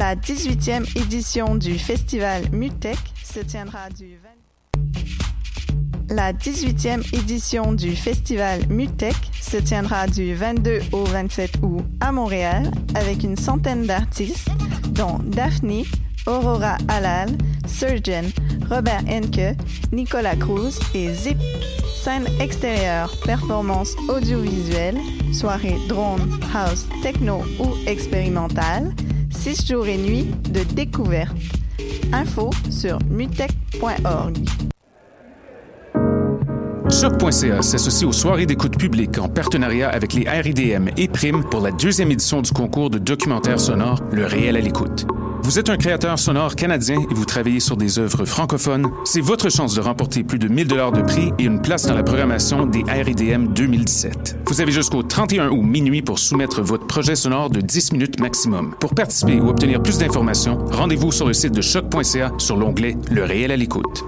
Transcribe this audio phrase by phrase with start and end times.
[0.00, 4.16] La 18e édition du festival Mutech se tiendra du
[6.08, 6.14] 20...
[6.14, 12.70] La 18e édition du festival Mutech se tiendra du 22 au 27 août à Montréal
[12.94, 14.48] avec une centaine d'artistes
[14.92, 15.82] dont Daphne,
[16.26, 17.28] Aurora Halal,
[17.66, 18.24] Surgeon,
[18.70, 19.54] Robert Henke,
[19.92, 21.36] Nicolas Cruz et Zip.
[22.02, 24.96] Scène extérieure, performance audiovisuelle,
[25.34, 28.94] soirée drone, house, techno ou expérimentale,
[29.40, 31.34] 6 jours et nuits de découverte.
[32.12, 34.36] Info sur mutech.org.
[36.90, 41.70] Choc.ca s'associe aux soirées d'écoute publique en partenariat avec les RIDM et Prime pour la
[41.70, 45.06] deuxième édition du concours de documentaire sonore Le réel à l'écoute.
[45.42, 48.90] Vous êtes un créateur sonore canadien et vous travaillez sur des œuvres francophones.
[49.04, 51.94] C'est votre chance de remporter plus de 1000 dollars de prix et une place dans
[51.94, 54.38] la programmation des RIDM 2017.
[54.46, 58.74] Vous avez jusqu'au 31 août minuit pour soumettre votre projet sonore de 10 minutes maximum.
[58.80, 63.24] Pour participer ou obtenir plus d'informations, rendez-vous sur le site de choc.ca sur l'onglet Le
[63.24, 64.04] réel à l'écoute.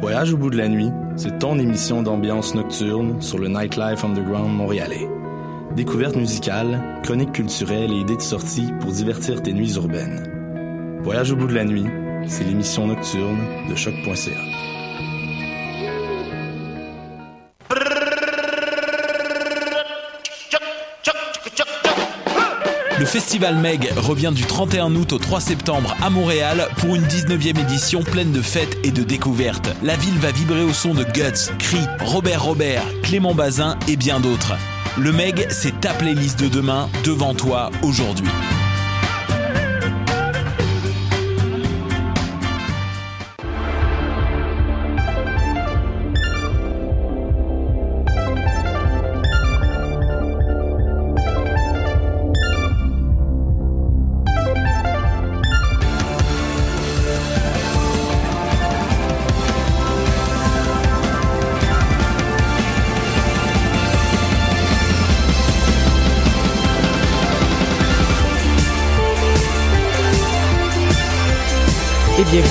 [0.00, 4.56] Voyage au bout de la nuit, c'est ton émission d'ambiance nocturne sur le Nightlife Underground
[4.56, 5.08] montréalais.
[5.76, 10.98] Découvertes musicales, chroniques culturelles et idées de sortie pour divertir tes nuits urbaines.
[11.02, 11.84] Voyage au bout de la nuit,
[12.26, 13.38] c'est l'émission nocturne
[13.68, 14.30] de choc.ca.
[22.98, 27.60] Le festival Meg revient du 31 août au 3 septembre à Montréal pour une 19e
[27.60, 29.68] édition pleine de fêtes et de découvertes.
[29.82, 34.20] La ville va vibrer au son de Guts, Cri, Robert Robert, Clément Bazin et bien
[34.20, 34.54] d'autres.
[34.98, 38.30] Le Meg, c'est ta playlist de demain devant toi aujourd'hui.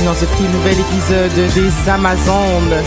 [0.05, 2.83] Dans ce tout nouvel épisode des Amazones.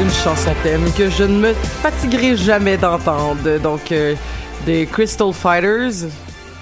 [0.00, 3.58] Une chanson thème que je ne me fatiguerai jamais d'entendre.
[3.62, 4.14] Donc, euh,
[4.64, 6.08] des Crystal Fighters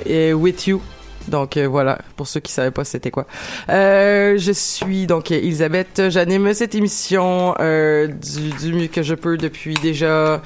[0.05, 0.83] et With You.
[1.29, 3.27] Donc euh, voilà, pour ceux qui savaient pas c'était quoi.
[3.71, 10.43] Euh, je suis donc Elisabeth, j'anime cette émission du mieux que je peux depuis déjà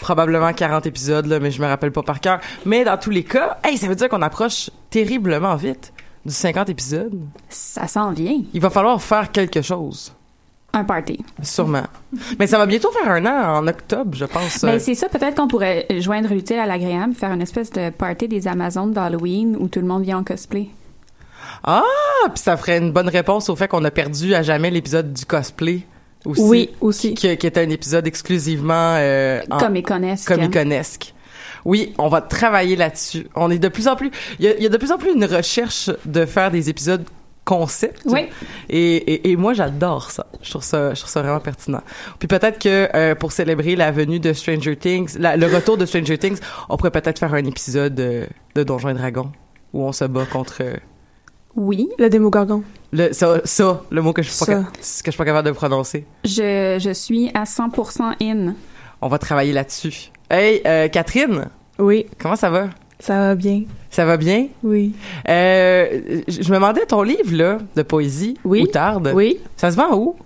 [0.00, 2.40] probablement 40 épisodes là, mais je me rappelle pas par cœur.
[2.64, 5.92] Mais dans tous les cas, hey, ça veut dire qu'on approche terriblement vite
[6.24, 7.18] du 50 épisodes.
[7.48, 8.40] Ça s'en vient.
[8.52, 10.12] Il va falloir faire quelque chose.
[10.72, 11.18] Un party.
[11.42, 11.82] Sûrement.
[12.38, 14.62] Mais ça va bientôt faire un an en octobre, je pense.
[14.62, 18.28] Ben, c'est ça, peut-être qu'on pourrait joindre l'utile à l'agréable, faire une espèce de party
[18.28, 20.68] des Amazones d'Halloween où tout le monde vient en cosplay.
[21.64, 21.82] Ah,
[22.26, 25.24] puis ça ferait une bonne réponse au fait qu'on a perdu à jamais l'épisode du
[25.24, 25.84] cosplay.
[26.24, 27.14] Aussi, Oui, aussi.
[27.14, 30.28] Qui, qui était un épisode exclusivement euh, en- Comiconesque.
[30.28, 31.14] comiconesque.
[31.64, 33.26] Oui, on va travailler là-dessus.
[33.34, 34.98] On est de plus en plus, il y, a, il y a de plus en
[34.98, 37.04] plus une recherche de faire des épisodes
[37.44, 38.02] concept.
[38.04, 38.26] Oui.
[38.68, 40.26] Et, et, et moi, j'adore ça.
[40.42, 41.80] Je trouve ça, je trouve ça vraiment pertinent.
[42.18, 45.84] Puis peut-être que euh, pour célébrer la venue de Stranger Things, la- le retour de
[45.86, 46.38] Stranger Things,
[46.68, 49.32] on pourrait peut-être faire un épisode de, de Donjons et Dragons
[49.72, 50.76] où on se bat contre euh,
[51.56, 51.88] Oui.
[51.98, 52.62] Le Démogorgon.
[52.92, 54.54] Le ça, ça le mot que je suis pas, Ça.
[54.54, 56.04] cap- que je suis pas capable de prononcer.
[56.24, 58.54] Je, je suis à 100% in.
[59.00, 60.10] On va travailler là-dessus.
[60.30, 61.46] Hey, euh, Catherine,
[61.78, 62.68] Oui, comment ça va?
[62.98, 63.62] ça va bien.
[63.90, 64.48] Ça va bien?
[64.62, 64.92] Oui.
[65.28, 68.62] Euh, je je me demandais ton livre là de poésie, Oui.
[68.62, 69.12] Outarde.
[69.14, 70.16] Oui, Ça se vend où?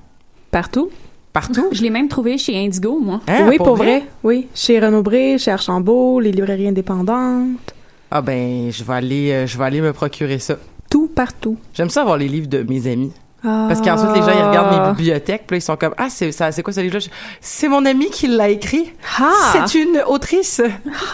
[0.50, 0.90] partout.
[1.32, 1.66] Partout?
[1.72, 3.20] Je l'ai même trouvé chez Indigo, moi.
[3.26, 4.04] Hein, oui, pour vrai?
[4.22, 4.46] Oui.
[4.54, 7.74] Chez Renaud-Bré, chez Archambault, les librairies indépendantes.
[8.10, 10.56] Ah ben, je vais aller, euh, je vais aller me procurer ça.
[10.94, 11.56] Tout, partout.
[11.72, 13.10] J'aime ça avoir les livres de mes amis.
[13.42, 13.66] Ah.
[13.68, 16.30] Parce qu'ensuite, les gens, ils regardent mes bibliothèques, puis là, ils sont comme, ah, c'est,
[16.30, 17.04] ça, c'est quoi ce livre-là?
[17.40, 18.92] C'est mon ami qui l'a écrit.
[19.18, 19.32] Ah!
[19.52, 20.62] C'est une autrice.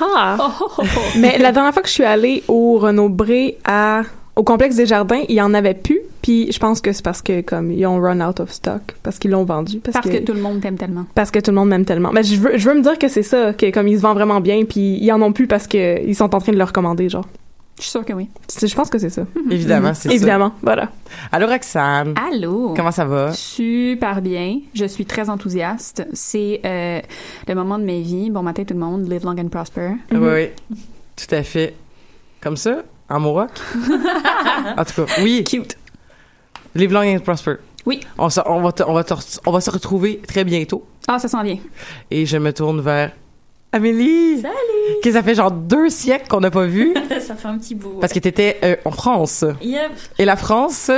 [0.03, 0.37] Ah!
[1.19, 4.03] Mais la dernière fois que je suis allée au Renaud-Bré à
[4.37, 6.01] au complexe des jardins, il y en avait plus.
[6.21, 9.19] Puis je pense que c'est parce que comme ils ont run out of stock, parce
[9.19, 11.07] qu'ils l'ont vendu, parce, Parce que tout le monde t'aime tellement.
[11.15, 12.13] parce que tout le monde m'aime tellement.
[12.13, 14.19] Mais je veux, je veux me dire que c'est ça, que comme ils se vendent
[14.19, 16.65] vraiment bien, puis ils en ont plus parce que ils sont en train de le
[16.65, 17.25] recommander, genre.
[17.81, 18.29] Je suis sûre que oui.
[18.63, 19.23] Je pense que c'est ça.
[19.51, 20.15] Évidemment, c'est ça.
[20.15, 20.91] Évidemment, voilà.
[21.33, 22.15] Allô, Roxane.
[22.31, 22.75] Allô?
[22.77, 23.33] Comment ça va?
[23.33, 24.61] Super bien.
[24.75, 26.07] Je suis très enthousiaste.
[26.13, 27.01] C'est euh,
[27.49, 28.29] le moment de ma vie.
[28.31, 29.11] Bon matin tout le monde.
[29.11, 29.93] Live long and prosper.
[30.13, 30.49] Oui, oui.
[31.17, 31.75] Tout à fait.
[32.43, 32.83] Comme ça?
[33.09, 33.51] En Mohawk?
[34.77, 35.43] en tout cas, oui.
[35.45, 35.77] Cute.
[36.75, 37.55] Live long and prosper.
[37.87, 38.01] Oui.
[38.19, 39.15] On, se- on, va te- on, va te-
[39.47, 40.87] on va se retrouver très bientôt.
[41.09, 41.57] Ah, ça sent bien.
[42.11, 43.11] Et je me tourne vers
[43.73, 44.41] Amélie.
[44.41, 45.01] Salut!
[45.03, 46.95] Que ça fait genre deux siècles qu'on n'a pas vu.
[47.21, 47.99] ça fait un petit bout.
[48.01, 49.45] parce que t'étais euh, en France.
[49.63, 49.93] Yep.
[50.19, 50.91] Et la France,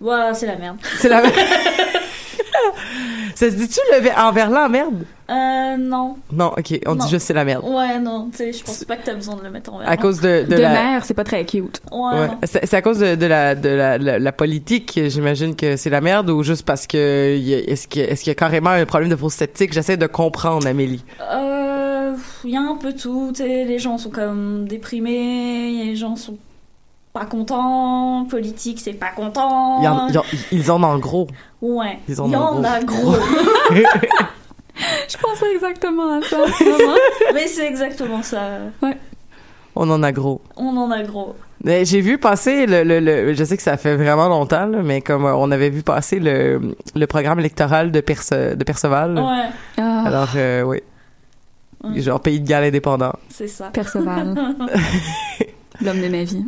[0.00, 0.76] Voilà, c'est la merde.
[0.98, 1.32] c'est la même.
[3.34, 5.04] ça se dit-tu le en verlan, merde?
[5.30, 6.16] Euh, non.
[6.32, 7.04] Non, ok, on Non.
[7.04, 7.62] dit juste c'est la merde.
[7.66, 9.96] Ouais, non, tu sais, je pense pas que t'as besoin de le mettre en À
[9.98, 10.70] cause de, de De, la.
[10.70, 11.82] mer, c'est pas très cute.
[11.92, 12.28] Ouais.
[12.44, 16.00] C'est à cause de, de la, de la, la, la politique, j'imagine que c'est la
[16.00, 17.36] merde, ou juste parce que
[17.68, 19.74] est-ce qu'il y, a- est-ce qu'il y a carrément un problème de fausse sceptique?
[19.74, 21.04] J'essaie de comprendre, Amélie.
[21.20, 21.57] Euh,
[22.44, 26.16] il y a un peu tout, tu sais, les gens sont comme déprimés, les gens
[26.16, 26.36] sont
[27.12, 29.80] pas contents, politique c'est pas content.
[29.82, 30.22] Ils en,
[30.52, 31.26] ils ont en gros.
[31.62, 31.98] Ouais.
[32.08, 32.64] Ils en Il y ont en gros.
[32.66, 33.14] a gros.
[35.08, 36.36] Je pensais exactement à ça.
[37.34, 38.58] Mais c'est exactement ça.
[39.74, 40.40] On en a gros.
[40.56, 41.34] On en a gros.
[41.64, 44.78] Mais J'ai vu passer le, le, le- je sais que ça fait vraiment longtemps, là,
[44.84, 49.18] mais comme euh, on avait vu passer le, le programme électoral de, Perce, de Perceval.
[49.18, 49.48] Ouais,
[49.78, 50.78] Ah, Alors, euh, oui.
[51.96, 53.12] Genre pays de Galles indépendant.
[53.28, 53.70] c'est ça.
[53.72, 54.34] Perceval.
[55.84, 56.44] L'homme de ma vie.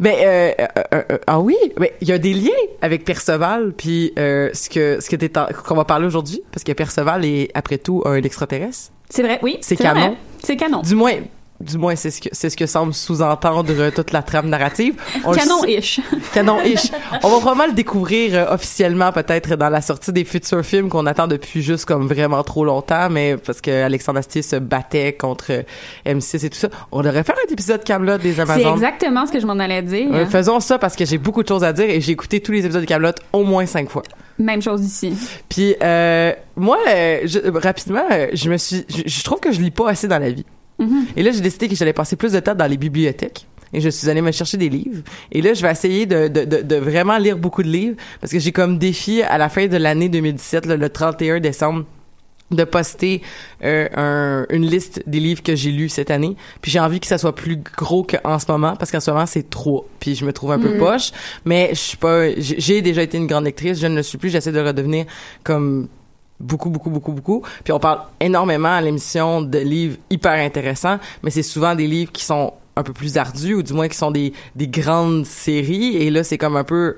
[0.00, 2.50] Mais euh, euh, euh, euh, ah oui, mais il y a des liens
[2.82, 6.64] avec Perceval puis euh, ce que ce que t'es en- qu'on va parler aujourd'hui parce
[6.64, 8.90] que Perceval est après tout un extraterrestre.
[9.08, 9.58] C'est vrai, oui.
[9.60, 10.16] C'est canon.
[10.42, 10.82] C'est canon.
[10.82, 11.12] Du moins
[11.60, 14.94] du moins c'est ce que c'est ce que semble sous-entendre euh, toute la trame narrative.
[15.22, 16.00] Canon-ish.
[16.32, 16.90] Canon-ish.
[17.22, 21.06] On va probablement le découvrir euh, officiellement peut-être dans la sortie des futurs films qu'on
[21.06, 25.46] attend depuis juste comme vraiment trop longtemps, mais parce que Alexandre Astier se battait contre
[25.50, 25.62] euh,
[26.06, 26.68] M6 et tout ça.
[26.92, 28.72] On devrait faire un épisode Camelot des C'est Amazones.
[28.72, 30.08] exactement ce que je m'en allais dire.
[30.12, 32.52] Euh, faisons ça parce que j'ai beaucoup de choses à dire et j'ai écouté tous
[32.52, 34.02] les épisodes de Camelot au moins cinq fois.
[34.38, 35.12] Même chose ici.
[35.50, 39.90] Puis euh, moi, je- rapidement, je me suis, je, je trouve que je lis pas
[39.90, 40.46] assez dans la vie.
[40.80, 41.06] Mhm.
[41.16, 43.46] Et là, j'ai décidé que j'allais passer plus de temps dans les bibliothèques.
[43.72, 45.02] Et je suis allée me chercher des livres.
[45.30, 48.32] Et là, je vais essayer de, de, de, de vraiment lire beaucoup de livres parce
[48.32, 51.84] que j'ai comme défi à la fin de l'année 2017, là, le 31 décembre,
[52.50, 53.22] de poster
[53.62, 56.34] euh, un- une liste des livres que j'ai lus cette année.
[56.60, 59.26] Puis j'ai envie que ça soit plus gros qu'en ce moment parce qu'en ce moment
[59.26, 59.86] c'est trop.
[60.00, 61.12] Puis je me trouve un peu poche,
[61.44, 62.28] mais je suis pas.
[62.38, 64.30] J'ai j'ai déjà été une grande lectrice, je ne le suis plus.
[64.30, 65.04] J'essaie de redevenir
[65.44, 65.86] comme
[66.40, 67.42] beaucoup, beaucoup, beaucoup, beaucoup.
[67.62, 72.10] Puis on parle énormément à l'émission de livres hyper intéressants, mais c'est souvent des livres
[72.12, 75.96] qui sont un peu plus ardus ou du moins qui sont des, des grandes séries.
[75.96, 76.96] Et là, c'est comme un peu,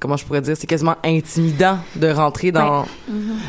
[0.00, 2.86] comment je pourrais dire, c'est quasiment intimidant de rentrer dans...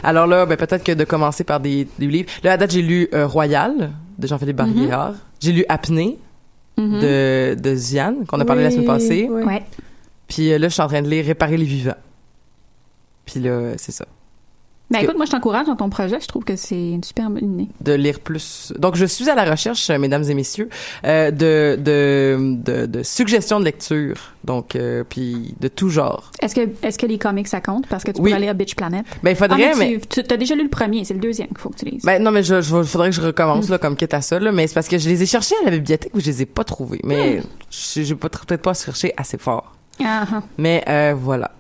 [0.04, 2.30] Alors là, ben, peut-être que de commencer par des, des livres.
[2.44, 5.14] Là, à date, j'ai lu euh, Royal de Jean-Philippe Barguillard.
[5.40, 6.18] J'ai lu Apnée
[6.78, 7.00] Mhm.
[7.02, 9.28] de, de Ziane, qu'on a parlé la semaine passée.
[9.30, 9.44] oui.
[9.44, 9.64] Ouais.
[10.30, 11.98] Puis euh, là, je suis en train de lire Réparer les vivants.
[13.26, 14.06] Puis là, c'est ça.
[14.92, 16.20] Ben écoute, moi je t'encourage dans ton projet.
[16.20, 17.72] Je trouve que c'est une super bonne idée.
[17.82, 18.74] de lire plus.
[18.80, 20.68] Donc, je suis à la recherche, euh, mesdames et messieurs,
[21.06, 24.16] euh, de, de, de, de suggestions de lecture.
[24.46, 26.32] Donc, euh, puis de tout genre.
[26.42, 27.86] Est-ce que, est-ce que les comics ça compte?
[27.88, 28.34] Parce que tu Oui.
[28.34, 29.06] aller à Bitch Planet.
[29.22, 30.00] Ben, il Ah, faudrait, mais mais...
[30.10, 32.04] tu, tu as déjà lu le premier, c'est le deuxième qu'il faut que tu lises.
[32.04, 34.52] Ben, non, mais je, je, faudrait que je recommence, là, comme quitte à ça, là.
[34.52, 36.46] Mais c'est parce que je les ai cherchés à la bibliothèque où je les ai
[36.48, 37.00] pas trouvés.
[37.04, 39.76] Mais je j'ai pas- peut-être pas cherché assez fort.
[40.04, 40.42] Ah, ah.
[40.58, 41.52] Mais euh, voilà.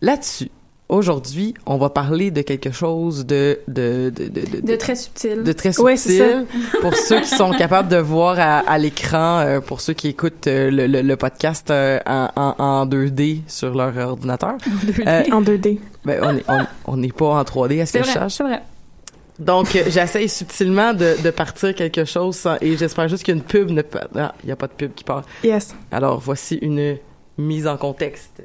[0.00, 0.50] Là-dessus,
[0.88, 3.58] aujourd'hui, on va parler de quelque chose de...
[3.68, 5.42] De, de, de, de, De très subtil.
[5.42, 6.46] de très Ouais, subtil
[6.80, 10.46] pour ceux qui sont capables de voir à, à l'écran, euh, pour ceux qui écoutent
[10.46, 14.54] euh, le, le, le podcast euh, en, en, en 2D sur leur ordinateur.
[15.32, 15.78] En 2D.
[16.04, 18.62] ben, on est on, on n'est pas en 3D à ce que je c'est vrai.
[19.38, 23.82] Donc, j'essaye subtilement de, de partir quelque chose sans- et j'espère juste qu'une pub ne
[24.14, 25.24] Ah, il n'y a pas de pub qui part.
[25.42, 25.74] Yes.
[25.90, 26.98] Alors, voici une
[27.36, 28.44] mise en contexte.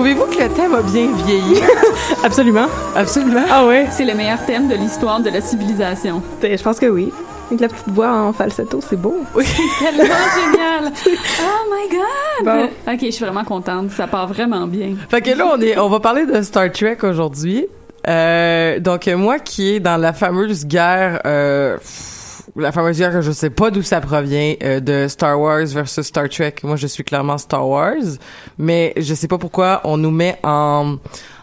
[0.00, 1.60] Trouvez-vous que le thème a bien vieilli?
[2.24, 2.68] Absolument.
[2.96, 3.44] Absolument.
[3.50, 3.86] Ah ouais.
[3.90, 6.22] C'est le meilleur thème de l'histoire de la civilisation.
[6.42, 7.12] Je pense que oui.
[7.48, 9.18] Avec la petite voix en falsetto, c'est beau.
[9.34, 10.02] Tellement
[10.52, 10.90] génial!
[11.06, 12.46] Oh my god!
[12.46, 12.92] Bon.
[12.94, 13.90] Ok, je suis vraiment contente.
[13.90, 14.94] Ça part vraiment bien.
[15.10, 17.66] Fait que là, on est, on va parler de Star Trek aujourd'hui.
[18.08, 22.19] Euh, donc moi qui est dans la fameuse guerre, euh, pff,
[22.60, 26.06] la fameuse guerre que je sais pas d'où ça provient euh, de Star Wars versus
[26.06, 26.56] Star Trek.
[26.62, 28.18] Moi, je suis clairement Star Wars,
[28.58, 30.96] mais je sais pas pourquoi on nous met en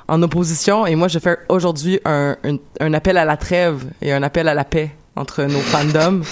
[0.07, 0.85] en opposition.
[0.85, 4.47] Et moi, je fais aujourd'hui un, un, un appel à la trêve et un appel
[4.47, 6.23] à la paix entre nos fandoms.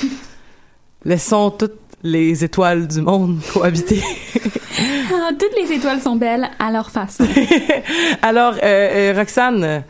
[1.05, 4.01] Laissons toutes les étoiles du monde cohabiter.
[5.13, 7.25] Ah, toutes les étoiles sont belles à leur façon.
[8.21, 9.83] Alors, euh, euh, Roxane,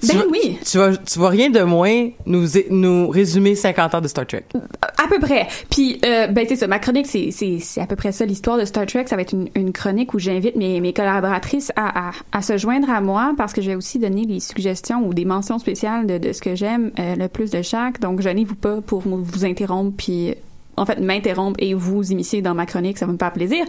[0.00, 0.58] tu, Ben vas- oui.
[0.64, 4.44] tu vas, tu vas rien de moins nous, nous résumer 50 ans de Star Trek.
[4.82, 5.46] À peu près.
[5.70, 6.66] Puis, euh, ben, c'est ça.
[6.66, 9.04] Ma chronique, c'est, c'est, c'est à peu près ça, l'histoire de Star Trek.
[9.06, 12.56] Ça va être une, une chronique où j'invite mes, mes collaboratrices à, à, à se
[12.56, 16.06] joindre à moi parce que je vais aussi donner des suggestions ou des mentions spéciales
[16.06, 18.00] de, de ce que j'aime euh, le plus de chaque.
[18.00, 20.34] Donc, gênez-vous pas pour vous interrompre puis
[20.78, 23.64] en fait, m'interrompre et vous immiscer dans ma chronique, ça va me faire plaisir.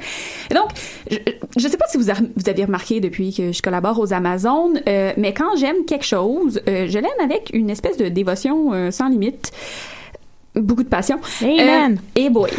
[0.49, 0.69] Et donc,
[1.09, 1.17] je,
[1.57, 4.81] je sais pas si vous, a- vous avez remarqué depuis que je collabore aux Amazones,
[4.87, 8.91] euh, mais quand j'aime quelque chose, euh, je l'aime avec une espèce de dévotion euh,
[8.91, 9.51] sans limite
[10.55, 11.19] beaucoup de passion.
[11.41, 11.97] Amen.
[12.17, 12.49] Euh, et boy.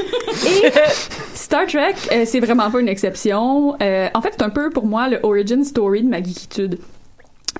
[0.62, 0.70] Et
[1.34, 3.74] Star Trek, euh, c'est vraiment pas une exception.
[3.82, 6.78] Euh, en fait, c'est un peu pour moi le origin story de ma geekitude.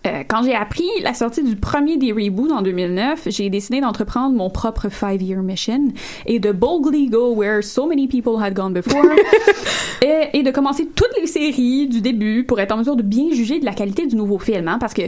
[0.07, 4.35] Euh, quand j'ai appris la sortie du premier des reboots en 2009, j'ai décidé d'entreprendre
[4.35, 5.93] mon propre five-year mission
[6.27, 9.05] et de boldly go where so many people had gone before
[10.03, 13.33] et, et de commencer toutes les séries du début pour être en mesure de bien
[13.33, 14.69] juger de la qualité du nouveau film.
[14.69, 15.03] Hein, parce que,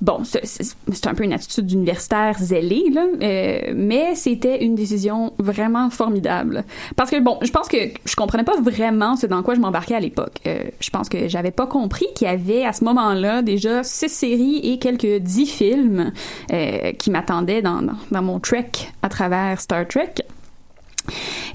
[0.00, 5.90] bon, c'est un peu une attitude d'universitaire zélé, là, euh, mais c'était une décision vraiment
[5.90, 6.64] formidable.
[6.94, 9.94] Parce que, bon, je pense que je comprenais pas vraiment ce dans quoi je m'embarquais
[9.94, 10.40] à l'époque.
[10.46, 14.08] Euh, je pense que j'avais pas compris qu'il y avait à ce moment-là déjà six
[14.32, 16.12] et quelques dix films
[16.52, 18.70] euh, qui m'attendaient dans mon trek
[19.02, 20.14] à travers Star Trek.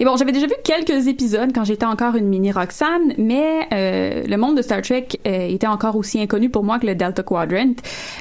[0.01, 4.23] Et bon, j'avais déjà vu quelques épisodes quand j'étais encore une mini Roxane, mais euh,
[4.25, 7.21] le monde de Star Trek euh, était encore aussi inconnu pour moi que le Delta
[7.21, 7.75] Quadrant.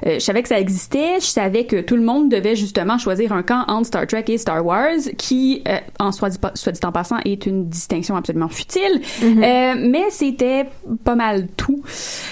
[0.04, 3.32] Euh, je savais que ça existait, je savais que tout le monde devait justement choisir
[3.32, 6.80] un camp entre Star Trek et Star Wars, qui, euh, en soit dit, soit dit
[6.84, 10.66] en passant, est une distinction absolument futile, Euh, mais c'était
[11.02, 11.82] pas mal tout.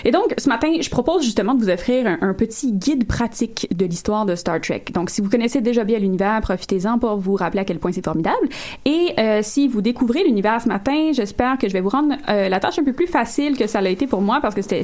[0.05, 3.67] Et donc, ce matin, je propose justement de vous offrir un, un petit guide pratique
[3.75, 4.85] de l'histoire de Star Trek.
[4.93, 8.05] Donc, si vous connaissez déjà bien l'univers, profitez-en pour vous rappeler à quel point c'est
[8.05, 8.47] formidable.
[8.85, 12.49] Et euh, si vous découvrez l'univers ce matin, j'espère que je vais vous rendre euh,
[12.49, 14.83] la tâche un peu plus facile que ça l'a été pour moi parce que c'était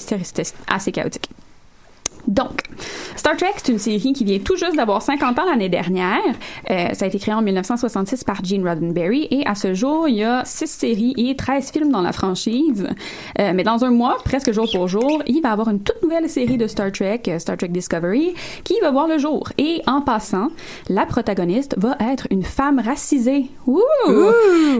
[0.68, 1.30] assez chaotique.
[2.26, 2.62] Donc,
[3.16, 6.18] Star Trek, c'est une série qui vient tout juste d'avoir 50 ans l'année dernière.
[6.70, 10.16] Euh, ça a été créé en 1966 par Gene Roddenberry et à ce jour, il
[10.16, 12.86] y a 6 séries et 13 films dans la franchise.
[13.38, 16.02] Euh, mais dans un mois, presque jour pour jour, il va y avoir une toute
[16.02, 19.48] nouvelle série de Star Trek, euh, Star Trek Discovery, qui va voir le jour.
[19.58, 20.48] Et en passant,
[20.88, 23.46] la protagoniste va être une femme racisée.
[23.66, 23.80] Ouh!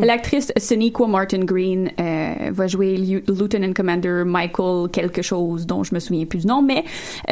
[0.03, 5.95] L'actrice Sonequa Martin Green euh, va jouer Lieu- Lieutenant Commander Michael quelque chose dont je
[5.95, 6.85] me souviens plus du nom, mais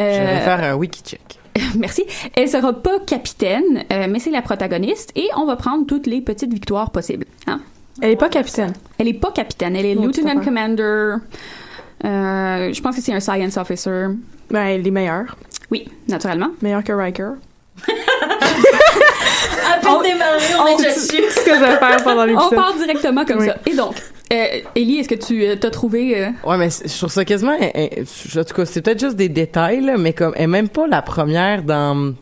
[0.02, 1.38] Je euh, vais faire un wiki check.
[1.78, 2.04] Merci.
[2.34, 6.20] Elle sera pas capitaine, euh, mais c'est la protagoniste et on va prendre toutes les
[6.20, 7.26] petites victoires possibles.
[7.46, 7.60] Hein?
[8.00, 8.72] Elle est pas capitaine.
[8.98, 11.16] Elle est pas capitaine, elle est Oh, Lieutenant Commander.
[12.04, 14.06] Euh, je pense que c'est un Science Officer.
[14.50, 15.36] Ben, elle est meilleure.
[15.70, 16.48] Oui, naturellement.
[16.62, 17.32] Meilleure que Riker.
[19.64, 21.22] À peine démarré, on est déjà dessus.
[21.30, 22.54] Ce que je vais faire pendant On l'épisode.
[22.54, 23.46] part directement comme Oui.
[23.46, 23.56] ça.
[23.66, 23.94] Et donc,
[24.32, 26.18] euh, Ellie, est-ce que tu euh, t'as trouvé...
[26.24, 27.56] euh, Ouais, mais je trouve ça quasiment.
[27.60, 30.46] eh, eh, En tout cas, c'est peut-être juste des détails, là, mais comme elle est
[30.46, 32.14] même pas la première dans.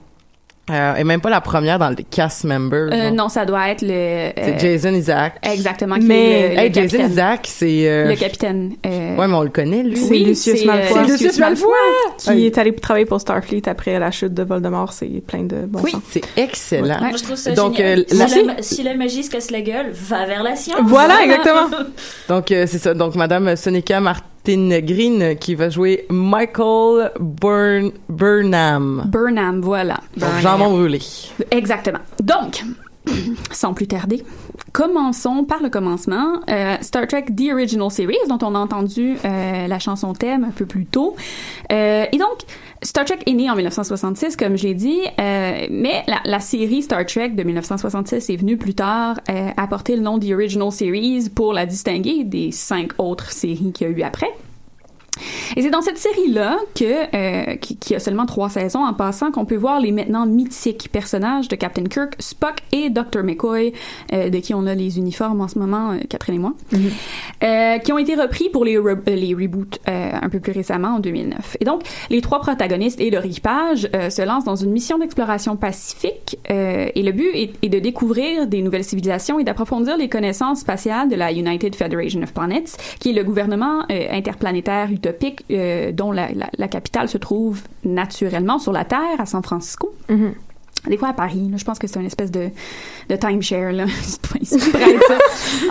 [0.71, 2.91] Euh, est même pas la première dans le cast member.
[2.93, 3.89] euh, non, ça doit être le...
[3.91, 5.35] euh, C'est Jason Isaac.
[5.43, 5.97] Exactement.
[5.97, 7.11] qui Mais- est le, le Hey, Jason capitaine.
[7.11, 7.89] Isaac, c'est.
[7.89, 8.73] euh, Le capitaine.
[8.87, 9.97] euh, Ouais, mais on le connaît, lui.
[9.97, 10.99] C'est oui, Lucius Malfoy.
[10.99, 11.71] euh, C'est Lucius Malfoy!
[12.19, 14.93] Qui est allé travailler pour Starfleet après la chute de Voldemort.
[14.93, 17.01] C'est plein de bon Oui, c'est excellent.
[17.01, 18.01] Moi, je trouve ça Donc, génial.
[18.01, 20.81] euh, la- si, la, si la magie se casse la gueule, va vers la science.
[20.85, 21.69] Voilà, exactement.
[22.29, 22.95] Donc, euh, c'est ça.
[22.95, 29.05] Donc, Madame Sonica Martin Green euh, qui va jouer Michael Burn Burnham.
[29.07, 30.01] Burnham, voilà.
[30.17, 30.41] Burnham.
[30.41, 31.01] jambon brûlé.
[31.51, 32.01] Exactement.
[32.23, 32.65] Donc,
[33.53, 34.25] sans plus tarder,
[34.73, 36.41] commençons par le commencement.
[36.49, 40.51] Euh, Star Trek The Original Series, dont on a entendu euh, la chanson thème un
[40.51, 41.17] peu plus tôt.
[41.73, 42.39] Euh, et donc,
[42.83, 46.83] Star Trek est né en 1966, comme je l'ai dit, euh, mais la, la série
[46.83, 51.29] Star Trek de 1966 est venue plus tard euh, apporter le nom The Original Series
[51.29, 54.31] pour la distinguer des cinq autres séries qu'il y a eu après.
[55.57, 59.31] Et c'est dans cette série-là que, euh, qui, qui a seulement trois saisons en passant,
[59.31, 63.23] qu'on peut voir les maintenant mythiques personnages de Captain Kirk, Spock et Dr.
[63.25, 63.73] McCoy,
[64.13, 66.55] euh, de qui on a les uniformes en ce moment, euh, Catherine et moi,
[67.43, 70.53] euh, qui ont été repris pour les, re- euh, les reboots euh, un peu plus
[70.53, 71.57] récemment en 2009.
[71.61, 75.57] Et donc, les trois protagonistes et leur équipage euh, se lancent dans une mission d'exploration
[75.57, 80.09] pacifique euh, et le but est, est de découvrir des nouvelles civilisations et d'approfondir les
[80.09, 85.45] connaissances spatiales de la United Federation of Planets, qui est le gouvernement euh, interplanétaire utopique
[85.51, 89.93] euh, dont la, la- la capitale se trouve naturellement sur la Terre, à San Francisco.
[90.09, 90.35] Mhm.
[90.89, 92.49] Des fois à Paris, là, je pense que c'est une espèce de,
[93.11, 93.85] de timeshare, là.
[94.41, 95.19] Ils se prêtent ça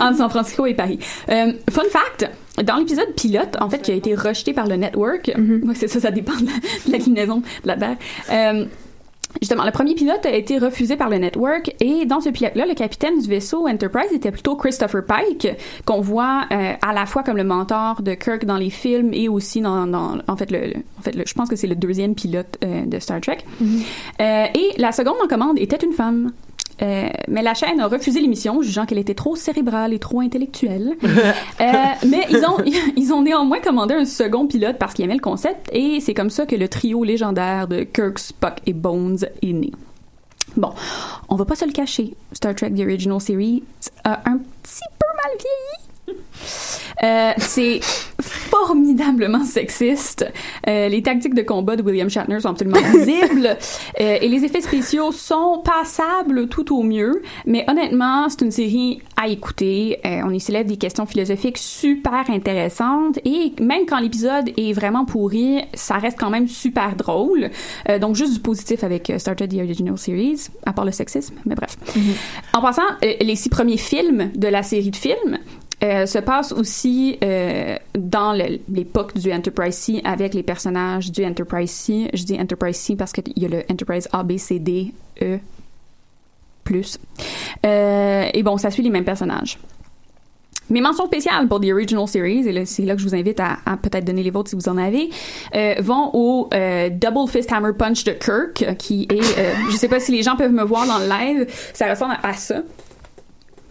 [0.04, 1.00] entre San Francisco et Paris.
[1.28, 2.30] Euh, fun fact,
[2.64, 5.98] dans l'épisode pilote, en fait, qui a été rejeté par le network, ouais, c'est ça,
[5.98, 6.52] ça dépend de la,
[6.86, 7.96] de la clinaison de la Terre.
[8.30, 8.66] Euh,
[9.40, 12.74] Justement, le premier pilote a été refusé par le network et dans ce pilote-là, le
[12.74, 15.48] capitaine du vaisseau Enterprise était plutôt Christopher Pike,
[15.84, 19.28] qu'on voit euh, à la fois comme le mentor de Kirk dans les films et
[19.28, 22.14] aussi dans, dans en fait, le, en fait, le- je pense que c'est le deuxième
[22.14, 23.38] pilote euh, de Star Trek.
[24.20, 26.32] Euh, et la seconde en commande était une femme.
[26.82, 30.96] Euh, mais la chaîne a refusé l'émission, jugeant qu'elle était trop cérébrale et trop intellectuelle.
[31.60, 31.72] Euh,
[32.06, 32.56] mais ils ont,
[32.96, 36.30] ils ont néanmoins commandé un second pilote parce qu'ils aimaient le concept, et c'est comme
[36.30, 39.70] ça que le trio légendaire de Kirk, Spock et Bones est né.
[40.56, 40.72] Bon,
[41.28, 43.62] on va pas se le cacher, Star Trek The Original Series
[44.04, 45.79] a un petit peu mal vieilli.
[47.02, 47.80] Euh, c'est
[48.20, 50.30] formidablement sexiste.
[50.68, 53.56] Euh, les tactiques de combat de William Shatner sont absolument visibles
[54.00, 57.22] Euh, et les effets spéciaux sont passables tout au mieux.
[57.46, 59.98] Mais honnêtement, c'est une série à écouter.
[60.04, 65.62] On y soulève des questions philosophiques super intéressantes et même quand l'épisode est vraiment pourri,
[65.74, 67.50] ça reste quand même super drôle.
[68.00, 71.54] Donc juste du positif avec Star Trek The Original Series, à part le sexisme, mais
[71.54, 71.76] bref.
[72.54, 75.38] En passant, les six premiers films de la série de films
[75.82, 78.32] euh, se passent aussi euh, dans
[78.68, 82.10] l'époque du Enterprise C avec les personnages du Enterprise C.
[82.12, 85.38] Je dis Enterprise C parce qu'il y a le Enterprise A, B, C, D, E
[86.64, 86.98] plus.
[87.64, 89.58] Euh, et bon, ça suit les mêmes personnages.
[90.68, 93.56] Mes mentions spéciales pour The Original Series, et c'est là que je vous invite à,
[93.82, 95.10] peut-être donner les vôtres si vous en avez,
[95.80, 96.48] vont au
[96.92, 100.52] Double Fist Hammer Punch de Kirk, qui est, je sais pas si les gens peuvent
[100.52, 102.62] me voir dans le live, ça ressemble à ça.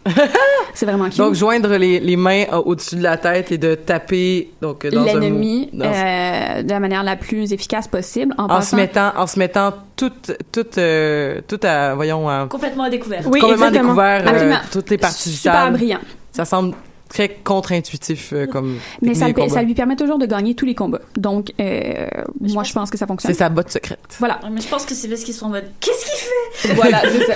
[0.74, 1.18] c'est vraiment cute.
[1.18, 4.90] Donc, joindre les, les mains euh, au-dessus de la tête et de taper donc euh,
[4.92, 9.12] l'ennemi dans- euh, de la manière la plus efficace possible en, en passant- se mettant
[9.18, 10.12] en se mettant tout
[10.52, 13.22] tout euh, tout à voyons à- Complètement à découvert.
[13.26, 13.94] Oui, complètement exactement.
[13.94, 15.74] découvert euh, toutes les parties super vitales.
[15.74, 16.00] brillant.
[16.32, 16.74] Ça semble
[17.10, 19.28] très contre-intuitif euh, comme Mais ça,
[19.64, 21.02] lui permet toujours de gagner tous les combats.
[21.18, 22.08] Donc, euh,
[22.40, 23.34] moi, je pense que ça fonctionne.
[23.34, 24.00] C'est sa botte secrète.
[24.20, 24.40] Voilà.
[24.52, 26.74] Mais je pense que c'est parce qu'ils sont en mode Qu'est-ce qu'il fait?
[26.76, 27.34] Voilà, c'est ça.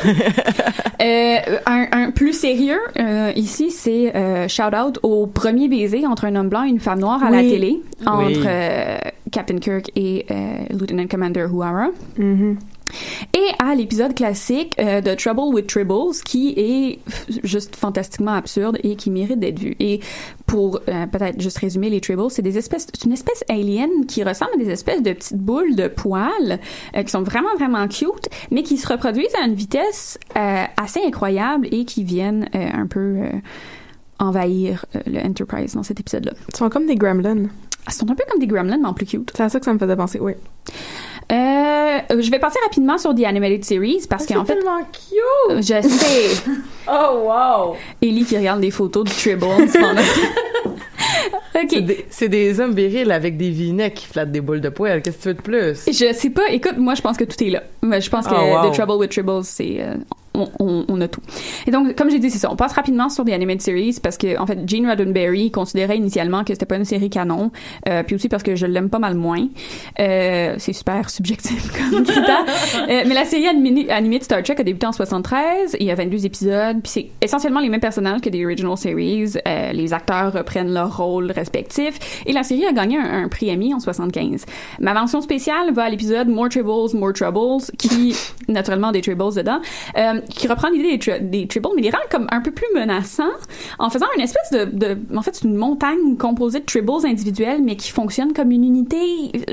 [1.01, 6.25] Euh, un, un plus sérieux euh, ici, c'est euh, shout out au premier baiser entre
[6.25, 8.43] un homme blanc et une femme noire à la télé entre Oui.
[8.45, 8.97] euh,
[9.31, 10.35] Captain Kirk et euh,
[10.69, 11.89] Lieutenant Commander Uhura.
[12.17, 12.57] Mhm.
[13.33, 16.99] Et à l'épisode classique euh, de Trouble with Tribbles, qui est
[17.43, 19.75] juste fantastiquement absurde et qui mérite d'être vu.
[19.79, 19.99] Et
[20.45, 24.23] pour euh, peut-être juste résumer les Tribbles, c'est des espèces, c'est une espèce alien qui
[24.23, 26.59] ressemble à des espèces de petites boules de poils
[26.95, 31.01] euh, qui sont vraiment vraiment cute, mais qui se reproduisent à une vitesse euh, assez
[31.03, 33.21] incroyable et qui viennent un peu
[34.19, 36.33] envahir le Enterprise dans cet épisode-là.
[36.49, 37.47] Ils sont comme des gremlins.
[37.87, 39.31] Ils sont un peu comme des gremlins, mais en plus cute.
[39.35, 40.33] C'est à ça que ça me faisait penser, oui.
[41.31, 45.57] Euh, je vais passer rapidement sur The Animated Series parce qu'en fait, tellement cute!
[45.57, 46.51] je sais.
[46.85, 47.75] Oh, wow!
[48.01, 50.01] Ellie qui regarde des photos de Tribbles pendant...
[51.53, 51.85] C'est ok.
[51.85, 55.01] des, c'est des hommes virils avec des vinets qui flattent des boules de poêle.
[55.01, 55.85] Qu'est-ce que tu veux de plus?
[55.87, 56.49] Je sais pas.
[56.49, 57.63] Écoute, moi, je pense que tout est là.
[57.83, 58.69] Mais Je pense que Ah, wow.
[58.71, 59.77] The Trouble with Tribbles, c'est...
[59.79, 59.93] euh,
[60.33, 61.21] on, on, on a tout.
[61.67, 62.51] Et donc, comme j'ai dit, c'est ça.
[62.51, 66.43] On passe rapidement sur des animated series parce que, en fait, Gene Roddenberry considérait initialement
[66.43, 67.51] que c'était pas une série canon,
[67.87, 69.47] euh, puis aussi parce que je l'aime pas mal moins.
[69.99, 72.45] Euh, c'est super subjectif comme critère.
[72.89, 75.77] Euh, mais la série animée, Star Trek a débuté en 73.
[75.79, 79.33] Il y a 22 épisodes, puis c'est essentiellement les mêmes personnages que des original series.
[79.47, 82.23] Euh, les acteurs reprennent leurs rôles respectifs.
[82.25, 84.45] Et la série a gagné un, un prix Emmy en 75.
[84.79, 88.15] Ma mention spéciale va à l'épisode More Tribbles, More Troubles, qui,
[88.47, 89.59] naturellement, a des Tribbles dedans,
[89.97, 92.67] euh, qui reprend l'idée des, tri- des Tribbles, mais les rend comme un peu plus
[92.75, 93.23] menaçants,
[93.79, 94.65] en faisant une espèce de...
[94.65, 98.63] de en fait, c'est une montagne composée de Tribbles individuels, mais qui fonctionne comme une
[98.63, 98.97] unité.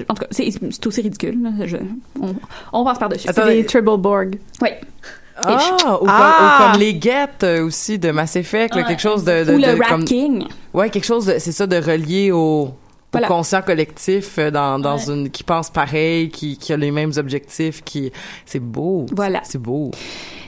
[0.08, 1.42] En tout cas, c'est c'est aussi ridicule.
[1.42, 1.50] là.
[1.66, 1.76] Je-
[2.20, 2.34] on,
[2.72, 3.28] on passe par-dessus.
[3.34, 4.38] C'est des Triple Borg.
[4.62, 4.68] Oui.
[5.42, 6.34] Ah, ou, Ah!
[6.58, 9.52] Comme, ou comme les guettes euh, aussi de Mass Effect, là, quelque chose de, de,
[9.54, 10.44] Ou le de- Rat comme- King.
[10.74, 12.68] ouais, quelque chose de, c'est ça de relié au
[13.12, 13.26] Voilà.
[13.28, 15.12] conscient collectif euh, dans, dans Ouais.
[15.12, 18.12] une qui pense pareil, qui, qui a les mêmes objectifs, qui
[18.46, 19.06] c'est beau.
[19.14, 19.40] Voilà.
[19.44, 19.90] C'est beau.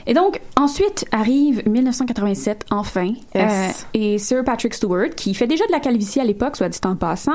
[0.05, 3.35] Et donc, ensuite arrive 1987, enfin, Yes.
[3.35, 6.79] euh, et Sir Patrick Stewart, qui fait déjà de la calvitie à l'époque, soit dit
[6.83, 7.31] en passant,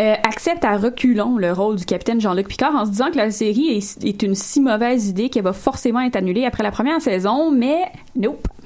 [0.00, 3.30] euh, accepte à reculons le rôle du capitaine Jean-Luc Picard en se disant que la
[3.30, 7.00] série est, est une si mauvaise idée qu'elle va forcément être annulée après la première
[7.02, 7.80] saison, mais
[8.16, 8.46] nope.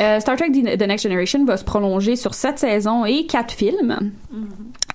[0.00, 4.12] Euh, Star Trek The Next Generation va se prolonger sur sept saisons et quatre films.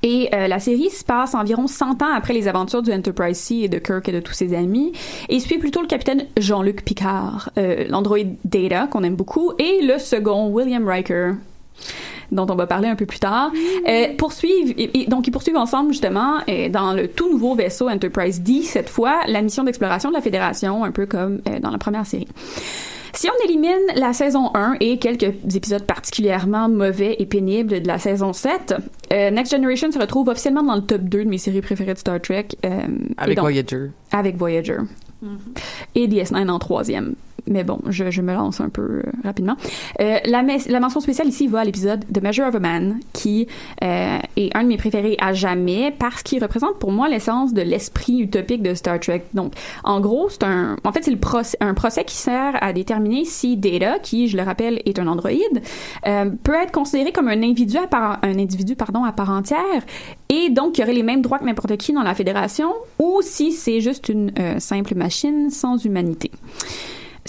[0.04, 3.56] Et euh, la série se passe environ 100 ans après les aventures du Enterprise C
[3.56, 4.92] et de Kirk et de tous ses amis,
[5.30, 9.98] et suit plutôt le capitaine Jean-Luc Picard, euh, l'androïde Data, qu'on aime beaucoup, et le
[10.00, 11.32] second, William Riker.
[12.32, 13.52] dont on va parler un peu plus tard,
[13.88, 17.88] euh, poursuivent, et- et donc ils poursuivent ensemble justement euh, dans le tout nouveau vaisseau
[17.90, 21.70] Enterprise D, cette fois, la mission d'exploration de la Fédération, un peu comme euh, dans
[21.72, 22.28] la première série.
[23.14, 27.98] Si on élimine la saison 1 et quelques épisodes particulièrement mauvais et pénibles de la
[27.98, 28.76] saison 7,
[29.14, 32.00] euh, Next Generation se retrouve officiellement dans le top 2 de mes séries préférées de
[32.00, 32.48] Star Trek.
[32.66, 32.70] euh,
[33.18, 33.92] Avec donc- Voyager.
[34.12, 34.78] avec Voyager.
[35.96, 37.16] Et DS9 en troisième.
[37.48, 39.56] Mais bon, je, me lance un peu euh, rapidement.
[40.02, 43.48] Euh, la, mention spéciale ici va à l'épisode The Measure of a Man, qui
[43.84, 47.62] euh, est un de mes préférés à jamais parce qu'il représente pour moi l'essence de
[47.62, 49.24] l'esprit utopique de Star Trek.
[49.34, 49.54] Donc,
[49.84, 53.56] en gros, c'est un, en fait, c'est procès, un procès qui sert à déterminer si
[53.56, 55.62] Data, qui, je le rappelle, est un androïde,
[56.04, 59.58] peut être considéré comme un individu à part, un individu, pardon, à part entière
[60.30, 63.52] et donc qui aurait les mêmes droits que n'importe qui dans la fédération ou si
[63.52, 66.32] c'est juste une euh, simple machine sans humanité.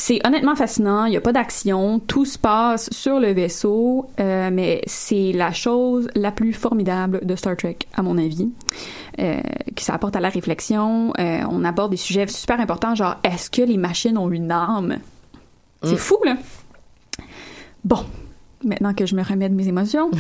[0.01, 4.49] C'est honnêtement fascinant, il n'y a pas d'action, tout se passe sur le vaisseau, euh,
[4.53, 8.49] mais c'est la chose la plus formidable de Star Trek, à mon avis,
[9.19, 9.41] euh,
[9.75, 11.13] qui s'apporte à la réflexion.
[11.19, 14.99] Euh, on aborde des sujets super importants, genre est-ce que les machines ont une âme?
[15.83, 15.99] C'est Mm.
[15.99, 16.37] fou, là!
[17.85, 18.05] Bon,
[18.65, 20.11] maintenant que je me remets de mes émotions,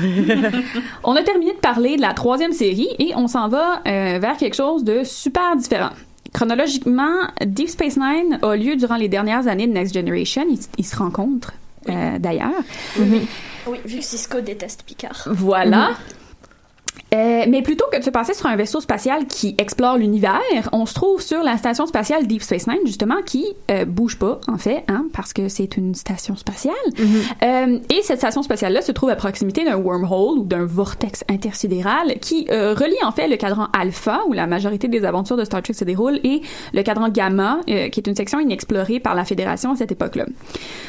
[1.04, 4.36] on a terminé de parler de la troisième série et on s'en va euh, vers
[4.36, 5.90] quelque chose de super différent.
[6.32, 10.44] Chronologiquement, Deep Space Nine a lieu durant les dernières années de Next Generation.
[10.48, 11.54] Ils, ils se rencontrent,
[11.88, 12.62] euh, d'ailleurs.
[12.98, 15.24] Oui, vu que Cisco déteste Picard.
[15.26, 15.90] Voilà.
[17.14, 20.40] Euh, mais plutôt que de se passer sur un vaisseau spatial qui explore l'univers,
[20.72, 24.40] on se trouve sur la station spatiale Deep Space Nine, justement, qui euh, bouge pas,
[24.46, 26.74] en fait, hein, parce que c'est une station spatiale.
[27.42, 32.18] Euh, et cette station spatiale-là se trouve à proximité d'un wormhole ou d'un vortex intersidéral
[32.20, 35.62] qui euh, relie, en fait, le cadran alpha, où la majorité des aventures de Star
[35.62, 39.24] Trek se déroulent, et le cadran gamma, euh, qui est une section inexplorée par la
[39.24, 40.26] Fédération à cette époque-là.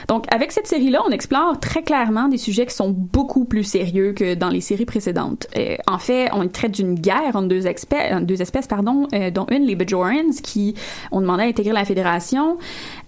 [0.07, 4.13] Donc, avec cette série-là, on explore très clairement des sujets qui sont beaucoup plus sérieux
[4.13, 5.47] que dans les séries précédentes.
[5.57, 9.45] Euh, en fait, on traite d'une guerre entre deux, entre deux espèces, pardon, euh, dont
[9.51, 10.73] une, les Bajorans, qui
[11.11, 12.57] ont demandé à intégrer la Fédération,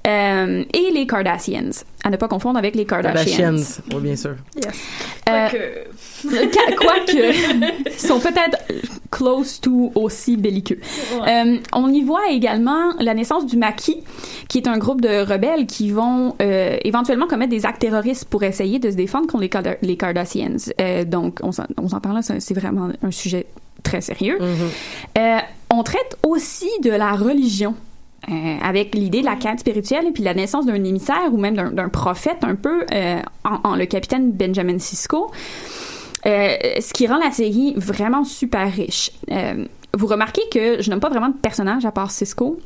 [0.08, 1.70] euh, et les Cardassians.
[2.04, 3.58] À ne pas confondre avec les Kardashians.
[3.58, 4.36] chienne, oui, bien sûr.
[5.30, 5.48] Euh,
[6.24, 7.12] Qua- Quoique,
[7.88, 8.58] ils sont peut-être
[9.12, 10.80] close to aussi belliqueux.
[11.28, 14.04] Euh, on y voit également la naissance du Maquis,
[14.48, 18.44] qui est un groupe de rebelles qui vont euh, éventuellement commettre des actes terroristes pour
[18.44, 20.58] essayer de se défendre contre les, Karda- les Cardassians.
[20.80, 21.66] Euh, donc, on s'en
[22.02, 23.46] parle là, c'est vraiment un sujet
[23.84, 24.38] très sérieux.
[25.18, 25.38] Euh,
[25.72, 27.76] on traite aussi de la religion.
[28.30, 31.56] Euh, avec l'idée de la quête spirituelle et puis la naissance d'un émissaire ou même
[31.56, 35.32] d'un prophète un peu euh, en, le capitaine Benjamin Sisko.
[36.28, 39.12] Euh, ce qui rend la série vraiment super riche.
[39.98, 42.60] Vous remarquez que je n'aime pas vraiment de personnage à part Cisco.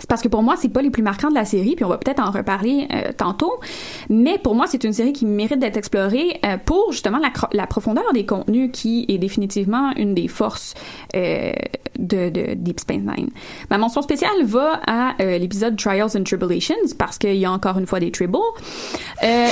[0.00, 1.88] C'est parce que pour moi, c'est pas les plus marquants de la série, puis on
[1.88, 3.60] va peut-être en reparler euh, tantôt.
[4.08, 7.18] Mais pour moi, c'est une série qui mérite d'être explorée euh, pour justement
[7.52, 10.74] la, profondeur des contenus, qui est définitivement une des forces
[11.14, 11.52] euh,
[11.98, 13.30] de, de Deep Space Nine.
[13.70, 17.78] Ma mention spéciale va à euh, l'épisode Trials and Tribulations, parce qu'il y a encore
[17.78, 18.38] une fois des tribbles.
[19.22, 19.48] Euh,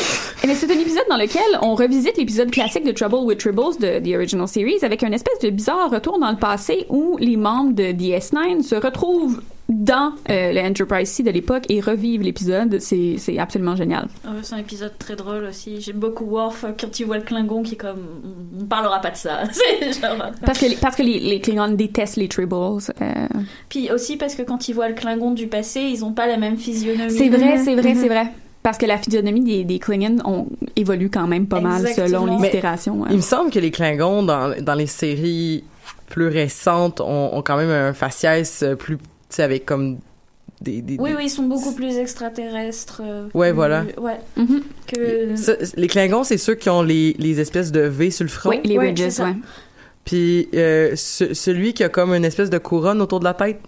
[0.47, 3.99] mais c'est un épisode dans lequel on revisite l'épisode classique de Trouble with Tribbles de
[3.99, 7.75] The Original Series avec un espèce de bizarre retour dans le passé où les membres
[7.75, 12.79] de DS9 se retrouvent dans euh, le Enterprise C de l'époque et revivent l'épisode.
[12.81, 14.07] C'est, c'est absolument génial.
[14.25, 15.81] Euh, c'est un épisode très drôle aussi.
[15.81, 17.99] J'aime beaucoup Worf euh, quand il voit le Klingon qui est comme
[18.61, 19.41] on parlera pas de ça.
[19.83, 20.31] Genre.
[20.45, 22.55] Parce que, les- parce que les, les Klingons détestent les Tribbles.
[23.03, 23.27] euh.
[23.69, 26.37] Puis aussi parce que quand ils voient le Klingon du passé, ils ont pas la
[26.37, 27.11] même physionomie.
[27.11, 28.29] C'est vrai, c'est vrai, c'est vrai.
[28.63, 32.27] Parce que la physionomie des, des Klingons ont, évolue quand même pas mal Exactement.
[32.27, 33.05] selon les itérations.
[33.05, 33.09] hein.
[33.11, 35.65] Il me semble que les Klingons, dans, dans les séries
[36.09, 39.99] plus récentes, ont, ont quand même un faciès plus, tu sais, avec comme
[40.61, 40.81] des...
[40.83, 43.03] des- Oui, des- oui, ils sont beaucoup plus extraterrestres.
[43.05, 43.85] euh, Ouais, plus- voilà.
[43.99, 44.19] Ouais.
[44.37, 44.63] Mhm.
[44.87, 45.37] Que.
[45.37, 48.51] Ça, les Klingons, c'est ceux qui ont les, les espèces de V sur le front.
[48.51, 49.35] Oui, les Ouais, Ridges, ouais.
[50.05, 53.61] Puis euh, ce- celui qui a comme une espèce de couronne autour de la tête?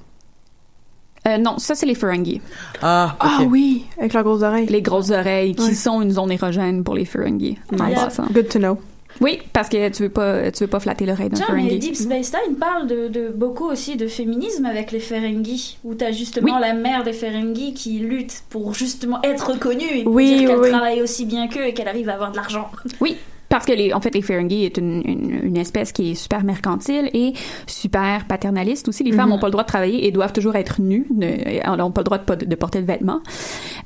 [1.27, 2.41] Euh, non, ça, c'est les Ferengi.
[2.81, 3.17] Ah.
[3.19, 4.67] Ah oui, avec leurs grosses oreilles.
[4.69, 5.75] Les grosses oreilles qui Ouais.
[5.75, 7.59] sont une zone érogène pour les Ferengi.
[7.79, 7.99] en Nice.
[7.99, 8.27] passant.
[8.33, 8.79] Good to know.
[9.21, 11.79] Oui, parce que tu veux pas, tu veux pas flatter l'oreille d'un Ferengi.
[11.79, 16.13] Deep Space Nine parle de, de beaucoup aussi de féminisme avec les Ferengi, où t'as
[16.13, 16.61] justement Oui.
[16.61, 20.59] la mère des Ferengi qui lutte pour justement être reconnue et pour Oui, dire qu'elle
[20.61, 20.71] oui.
[20.71, 22.71] travaille aussi bien qu'eux et qu'elle arrive à avoir de l'argent.
[23.01, 23.17] Oui,
[23.49, 26.45] parce que les, en fait, les Ferengi est une, une, une espèce qui est super
[26.45, 27.33] mercantile et
[27.67, 29.05] super paternaliste aussi.
[29.05, 31.91] Les femmes n'ont pas le droit de travailler et doivent toujours être nues, ne- n'ont
[31.91, 33.21] pas le droit de, porter de vêtements.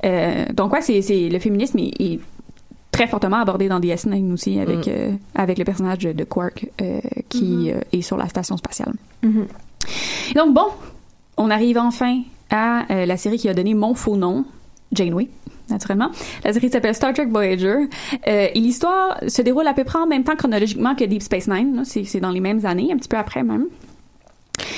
[0.05, 2.21] Euh, donc ouais, c'est, c'est le féminisme est, est
[2.93, 7.01] très fortement abordé dans DS9 aussi avec euh, avec le personnage de, de Quark euh,
[7.29, 8.93] qui euh, est sur la station spatiale.
[9.23, 9.47] Mhm.
[10.37, 10.67] Donc bon,
[11.37, 14.45] on arrive enfin à euh, la série qui a donné mon faux nom.
[14.93, 15.29] Janeway
[15.71, 16.11] naturellement.
[16.45, 17.89] La série s'appelle Star Trek Voyager.
[18.29, 21.49] Euh, et l'histoire se déroule à peu près en même temps chronologiquement que Deep Space
[21.49, 21.83] Nine.
[21.85, 23.67] c'est dans les mêmes années, un petit peu après même.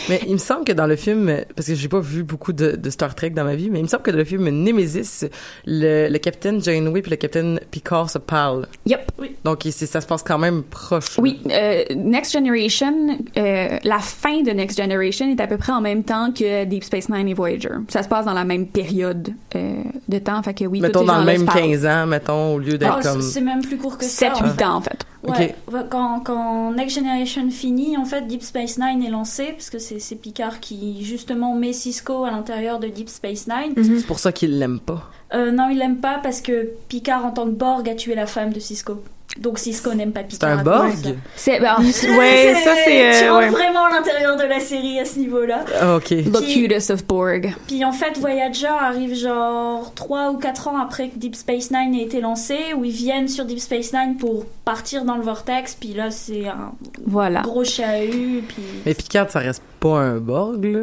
[0.09, 2.73] Mais il me semble que dans le film, parce que j'ai pas vu beaucoup de,
[2.77, 5.25] de Star Trek dans ma vie, mais il me semble que dans le film Nemesis,
[5.67, 8.67] le, le capitaine Janeway puis le capitaine Picard se parlent.
[8.87, 9.11] Yep.
[9.45, 11.19] Donc il- c'est- ça se passe quand même proche.
[11.19, 15.81] Oui, euh, Next Generation, euh, la fin de Next Generation est à peu près en
[15.81, 17.71] même temps que Deep Space Nine et Voyager.
[17.89, 21.19] Ça se passe dans la même période euh, de temps, fait que oui, mettons dans
[21.19, 21.61] le même se parlent.
[21.61, 23.23] 15 ans, mettons, au lieu d'être Oh, comme...
[23.23, 24.29] C'est même plus court que ça.
[24.29, 25.05] 7-8 ans en fait.
[25.27, 25.55] Ouais,
[25.91, 30.17] quand, quand Next Generation finit, en fait, Deep Space Nine est lancé, parce que c'est
[30.17, 33.75] Picard qui, justement, met Cisco à l'intérieur de Deep Space Nine.
[33.77, 35.11] C'est pour ça qu'il l'aime pas.
[35.33, 38.27] Euh, non, il l'aime pas parce que Picard, en tant que Borg, a tué la
[38.27, 39.03] femme de Cisco.
[39.39, 40.59] Donc Cisco n'aime pas C'est Picard.
[40.61, 40.79] un de ça.
[40.79, 41.17] Borg?
[41.35, 41.77] C'est ben,
[42.19, 43.51] Ouais, ça, c'est, Tu euh, rentres ouais.
[43.51, 45.65] vraiment à l'intérieur de la série à ce niveau-là.
[45.81, 46.09] Ah, ok.
[46.09, 47.53] the cutest of Borg.
[47.67, 51.95] Puis en fait, Voyager arrive genre 3 ou 4 ans après que Deep Space Nine
[51.97, 55.75] ait été lancé, où ils viennent sur Deep Space Nine pour partir dans le vortex,
[55.75, 56.73] puis là c'est un
[57.05, 57.41] Voilà.
[57.43, 58.63] gros chahut, puis...
[58.87, 60.81] Mais Picard, ça reste pas un Borg, là?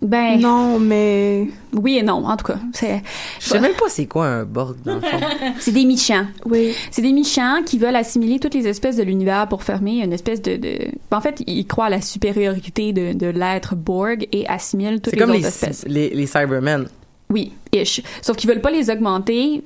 [0.00, 3.02] Ben Non, mais oui et non, en tout cas, c'est
[3.40, 5.18] Je sais même pas c'est quoi un Borg, dans le fond.
[5.58, 6.26] c'est des méchants.
[6.44, 6.72] oui.
[6.92, 10.40] C'est des méchants qui veulent assimiler toutes les espèces de l'univers pour fermer une espèce
[10.40, 10.78] de, de...
[11.10, 15.16] En fait, ils croient à la supériorité de, de l'être Borg et assimilent toutes C'est
[15.16, 15.84] les comme autres les, espèces.
[15.88, 16.86] les, les Cybermen.
[17.30, 18.02] Oui, ish.
[18.22, 19.64] Sauf qu'ils veulent pas les augmenter,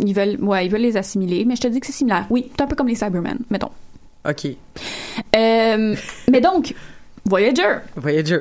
[0.00, 2.24] ils veulent, ouais, ils veulent les assimiler, mais je te dis que c'est similaire.
[2.30, 3.70] Oui, c'est un peu comme les Cybermen, mettons.
[4.26, 4.46] OK.
[5.36, 5.94] Euh,
[6.30, 6.74] mais donc,
[7.28, 7.78] Voyager.
[7.96, 8.38] Voyager.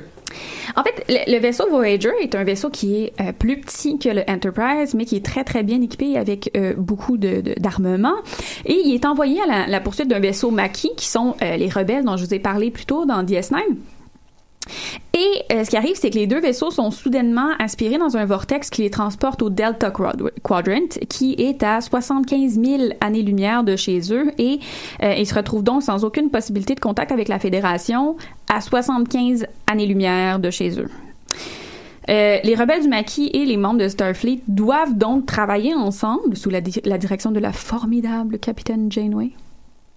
[0.76, 4.10] En fait, le, le vaisseau Voyager est un vaisseau qui est euh, plus petit que
[4.10, 8.16] le Enterprise, mais qui est très très bien équipé avec euh, beaucoup de de- d'armement.
[8.66, 11.70] Et il est envoyé à la, la poursuite d'un vaisseau Maquis, qui sont euh, les
[11.70, 13.60] rebelles dont je vous ai parlé plus tôt dans DS9.
[15.14, 18.26] Et euh, ce qui arrive, c'est que les deux vaisseaux sont soudainement aspirés dans un
[18.26, 23.76] vortex qui les transporte au Delta Quad- Quadrant, qui est à 75 000 années-lumière de
[23.76, 24.60] chez eux, et
[25.04, 28.18] euh, ils se retrouvent donc sans aucune possibilité de contact avec la Fédération
[28.50, 30.90] à 75 années-lumière de chez eux.
[32.10, 36.52] Euh, les rebelles du maquis et les membres de Starfleet doivent donc travailler ensemble sous
[36.52, 39.32] la direction de la formidable capitaine Janeway,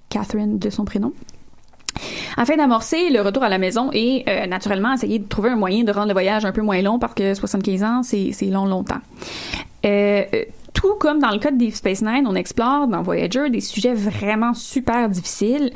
[0.09, 1.13] Catherine de son prénom,
[2.37, 5.85] afin d'amorcer le retour à la maison et euh, naturellement essayer de trouver un moyen
[5.85, 9.01] de rendre le voyage un peu moins long parce que 75 ans, c'est long longtemps.
[9.85, 13.61] Euh, euh, tout comme dans le cas de Space Nine, on explore dans Voyager des
[13.61, 15.73] sujets vraiment super difficiles.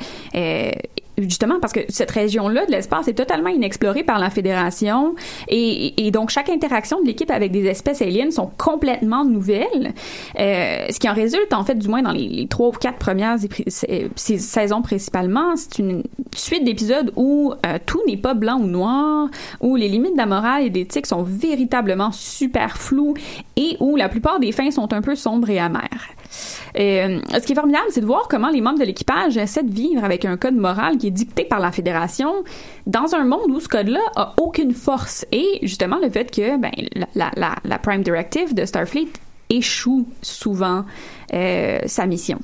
[1.17, 5.15] Justement parce que cette région-là de l'espace est totalement inexplorée par la Fédération
[5.47, 9.93] et, et donc chaque interaction de l'équipe avec des espèces aliens sont complètement nouvelles.
[10.39, 13.37] Euh, ce qui en résulte, en fait, du moins dans les, trois ou quatre premières
[14.15, 16.03] ces saisons principalement, c'est une
[16.35, 19.29] suite d'épisodes où euh, tout n'est pas blanc ou noir,
[19.61, 23.15] où les limites de la morale et d'éthique sont véritablement super floues
[23.55, 26.09] et où la plupart des fins sont un peu sombres et amères.
[26.79, 29.73] Euh, ce qui est formidable, c'est de voir comment les membres de l'équipage essaient de
[29.73, 32.43] vivre avec un code moral qui est dicté par la Fédération
[32.87, 35.25] dans un monde où ce code-là a aucune force.
[35.31, 36.71] Et justement, le fait que ben,
[37.15, 39.09] la, Prime Directive de Starfleet
[39.49, 40.85] échoue souvent
[41.33, 42.39] euh, sa mission.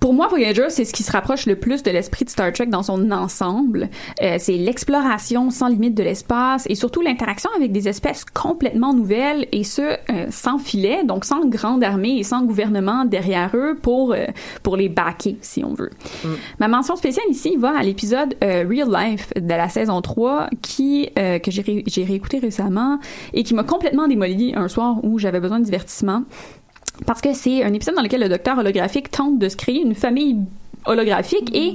[0.00, 2.66] Pour moi, Voyager, c'est ce qui se rapproche le plus de l'esprit de Star Trek
[2.66, 3.90] dans son ensemble.
[4.22, 9.46] Euh, c'est l'exploration sans limite de l'espace et surtout l'interaction avec des espèces complètement nouvelles
[9.52, 14.14] et ce, euh, sans filet, donc sans grande armée et sans gouvernement derrière eux pour,
[14.14, 14.24] euh,
[14.62, 15.90] pour les backer, si on veut.
[16.58, 21.10] Ma mention spéciale ici va à l'épisode euh, Real Life de la saison 3 qui,
[21.18, 22.98] euh, que j'ai ré- j'ai réécouté récemment
[23.34, 26.22] et qui m'a complètement démoli un soir où j'avais besoin de divertissement
[27.06, 29.94] parce que c'est un épisode dans lequel le docteur holographique tente de se créer une
[29.94, 30.38] famille
[30.86, 31.74] holographique et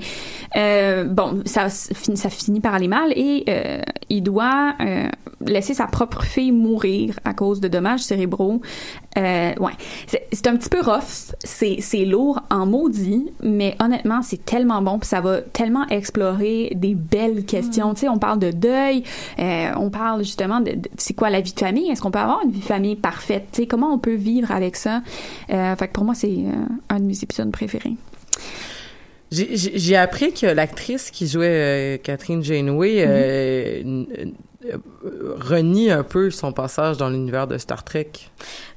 [0.56, 5.08] euh, bon ça ça finit par aller mal et euh, il doit euh,
[5.46, 8.62] laisser sa propre fille mourir à cause de dommages cérébraux.
[9.18, 9.72] Euh, ouais.
[10.08, 11.34] C'est c'est un petit peu rough.
[11.44, 16.72] C'est c'est lourd en maudit mais honnêtement c'est tellement bon puis ça va tellement explorer
[16.76, 17.94] des belles questions.
[17.94, 19.04] Tu sais on parle de deuil
[19.40, 21.90] euh, on parle justement de, de- c'est quoi la vie de famille?
[21.90, 23.48] Est-ce qu'on peut avoir une vie de famille parfaite?
[23.52, 25.02] Tu sais comment on peut vivre avec ça?
[25.50, 26.52] Euh, fait que pour moi c'est euh,
[26.90, 27.94] un de mes épisodes préférés
[29.54, 34.34] J'ai- appris que l'actrice qui jouait euh, Catherine Janeway euh, n-
[34.66, 34.78] euh,
[35.38, 38.12] renie un peu son passage dans l'univers de Star Trek.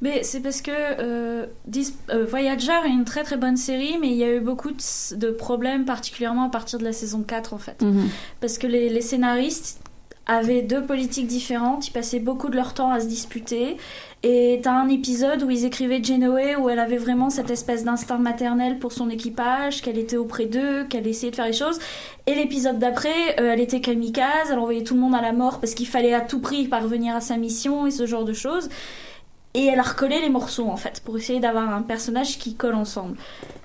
[0.02, 4.08] Mais c'est parce que euh, Dis- euh, Voyager est une très très bonne série, mais
[4.08, 7.58] il y a eu beaucoup de, problèmes, particulièrement à partir de la saison 4 en
[7.58, 7.82] fait.
[8.40, 9.80] Parce que les, les scénaristes
[10.26, 13.78] avaient deux politiques différentes, ils passaient beaucoup de leur temps à se disputer.
[14.24, 18.18] Et t'as un épisode où ils écrivaient Janeway, où elle avait vraiment cette espèce d'instinct
[18.18, 21.78] maternel pour son équipage, qu'elle était auprès d'eux, qu'elle essayait de faire les choses.
[22.26, 25.60] Et l'épisode d'après, euh, elle était kamikaze, elle envoyait tout le monde à la mort
[25.60, 28.68] parce qu'il fallait à tout prix parvenir à sa mission et ce genre de choses.
[29.54, 32.74] Et elle a recollé les morceaux en fait pour essayer d'avoir un personnage qui colle
[32.74, 33.16] ensemble.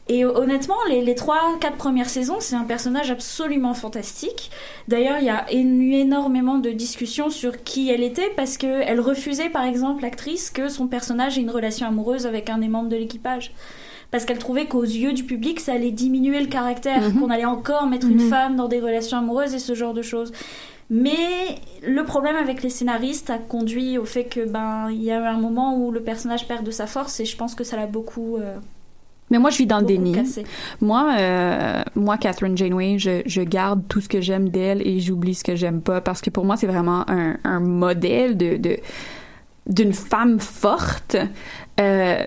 [0.09, 4.51] Et honnêtement, les, les 3-4 premières saisons, c'est un personnage absolument fantastique.
[4.89, 9.49] D'ailleurs, il y a eu énormément de discussions sur qui elle était parce qu'elle refusait,
[9.49, 12.97] par exemple, l'actrice, que son personnage ait une relation amoureuse avec un des membres de
[12.97, 13.53] l'équipage.
[14.11, 17.19] Parce qu'elle trouvait qu'aux yeux du public, ça allait diminuer le caractère, Mhm.
[17.21, 20.33] qu'on allait encore mettre une femme dans des relations amoureuses et ce genre de choses.
[20.95, 25.19] Mais le problème avec les scénaristes a conduit au fait que ben il y a
[25.19, 27.75] eu un moment où le personnage perd de sa force et je pense que ça
[27.77, 28.57] l'a beaucoup, euh,
[29.31, 30.11] Mais moi, je suis dans le déni.
[30.11, 30.43] cassé.
[30.81, 35.33] Moi, euh, moi, Catherine Janeway, je, je garde tout ce que j'aime d'elle et j'oublie
[35.33, 38.77] ce que j'aime pas parce que pour moi, c'est vraiment un, un modèle de de-
[39.65, 41.15] d'une femme forte.
[41.79, 42.23] Euh,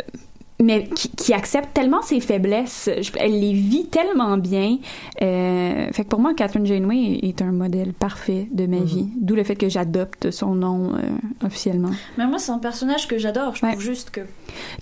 [0.63, 4.79] mais qui, qui accepte tellement ses faiblesses, Je- elle les vit tellement bien.
[5.23, 9.09] Euh, fait que pour moi, Catherine Janeway est un modèle parfait de ma vie.
[9.21, 10.99] D'où le fait que j'adopte son nom euh,
[11.45, 11.91] officiellement.
[12.17, 13.55] Mais moi, c'est un personnage que j'adore.
[13.55, 13.73] Je Ouais.
[13.73, 14.21] trouve juste que.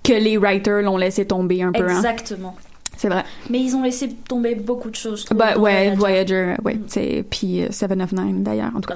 [0.02, 1.82] Que les writers l'ont laissé tomber un peu.
[1.88, 1.96] hein.
[1.96, 2.54] Exactement.
[2.96, 3.24] C'est vrai.
[3.50, 5.26] Mais ils ont laissé tomber beaucoup de choses.
[5.34, 5.96] Bah ouais, Voyager.
[5.96, 8.94] Voyager, ouais, c'est puis euh, Seven of Nine d'ailleurs en tout cas.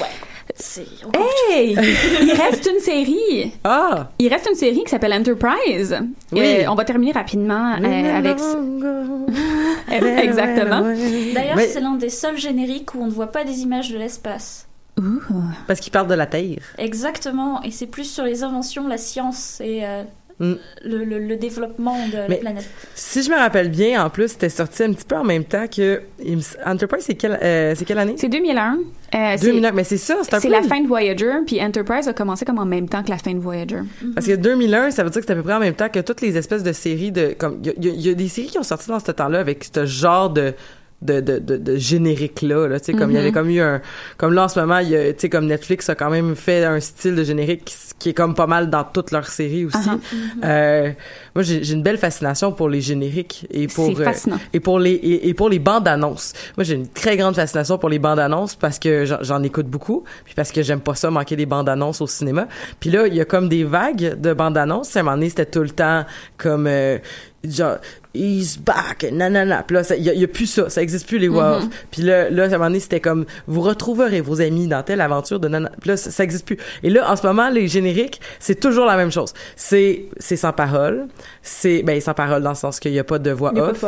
[0.00, 0.06] ouais.
[0.54, 0.86] C'est.
[1.50, 1.72] Hey,
[2.22, 3.52] il reste une série.
[3.64, 4.10] Ah!
[4.18, 5.96] Il reste une série qui s'appelle Enterprise.
[6.32, 6.40] Oui.
[6.40, 8.38] Euh, on va terminer rapidement euh, avec
[10.22, 10.80] exactement.
[11.34, 13.98] D'ailleurs, Mais- c'est l'un des seuls génériques où on ne voit pas des images de
[13.98, 14.66] l'espace.
[14.98, 15.20] Ouh.
[15.66, 16.58] Parce qu'ils parlent de la Terre.
[16.78, 17.62] Exactement.
[17.62, 20.04] Et c'est plus sur les inventions, la science et euh,
[20.38, 20.52] Mm.
[20.84, 22.68] le, le- le développement de Mais- la planète.
[22.94, 25.66] Si je me rappelle bien, en plus, c'était sorti un petit peu en même temps
[25.66, 26.02] que
[26.66, 28.14] Enterprise, c'est quelle, euh, c'est quelle année?
[28.18, 28.78] C'est 2001.
[29.14, 29.72] Euh, c'est 2001.
[29.72, 30.54] Mais c'est ça, c'est un c'est peu...
[30.54, 33.32] la fin de Voyager, puis Enterprise a commencé comme en même temps que la fin
[33.32, 33.80] de Voyager.
[34.14, 36.00] Parce que 2001, ça veut dire que c'est à peu près en même temps que
[36.00, 37.34] toutes les espèces de séries de...
[37.38, 38.88] comme Il y, a- il y a- il y a des séries qui ont sorti
[38.88, 40.52] dans ce temps-là avec ce genre de
[41.02, 43.34] de, de, de, de générique-là, là, tu sais, comme il y avait Mhm.
[43.34, 43.82] comme eu un...
[44.16, 46.34] Comme là, en ce moment, il y a, tu sais, comme Netflix a quand même
[46.34, 49.76] fait un style de générique qui, est comme pas mal dans toutes leurs séries aussi.
[49.86, 49.96] Ah
[50.44, 50.90] Euh,
[51.34, 53.88] moi, j'ai une belle fascination pour les génériques et pour...
[54.00, 54.04] Euh,
[54.52, 56.32] et pour les et, et pour les bandes annonces.
[56.56, 60.02] Moi, j'ai une très grande fascination pour les bandes annonces parce que j'en- écoute beaucoup,
[60.24, 62.48] puis parce que j'aime pas ça manquer des bandes annonces au cinéma.
[62.80, 64.96] Puis là, il y a comme des vagues de bandes annonces.
[64.96, 66.04] À un moment donné, c'était tout le temps
[66.38, 66.98] comme euh,
[67.44, 67.76] genre
[68.16, 69.62] He's back, nanana.
[69.66, 71.58] Puis là, il y, a- il y a plus ça, ça existe plus les voix
[71.58, 71.64] off.
[71.90, 75.00] Puis là, là, à un moment donné, c'était comme vous retrouverez vos amis dans telle
[75.00, 75.72] aventure de nanana.
[75.80, 76.56] Puis là, ça, ça existe plus.
[76.82, 79.32] Et là, en ce moment, les génériques, c'est toujours la même chose.
[79.56, 81.06] C'est c'est sans parole.
[81.42, 83.84] C'est ben sans parole dans le sens qu'il y a pas de voix off.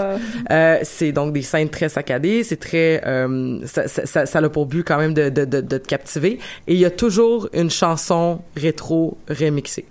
[0.51, 4.49] Euh, c'est donc des scènes très saccadées, c'est très euh, ça, ça, ça, ça a
[4.49, 7.49] pour but quand même de, de, de, de te captiver et il y a toujours
[7.53, 9.87] une chanson rétro remixée.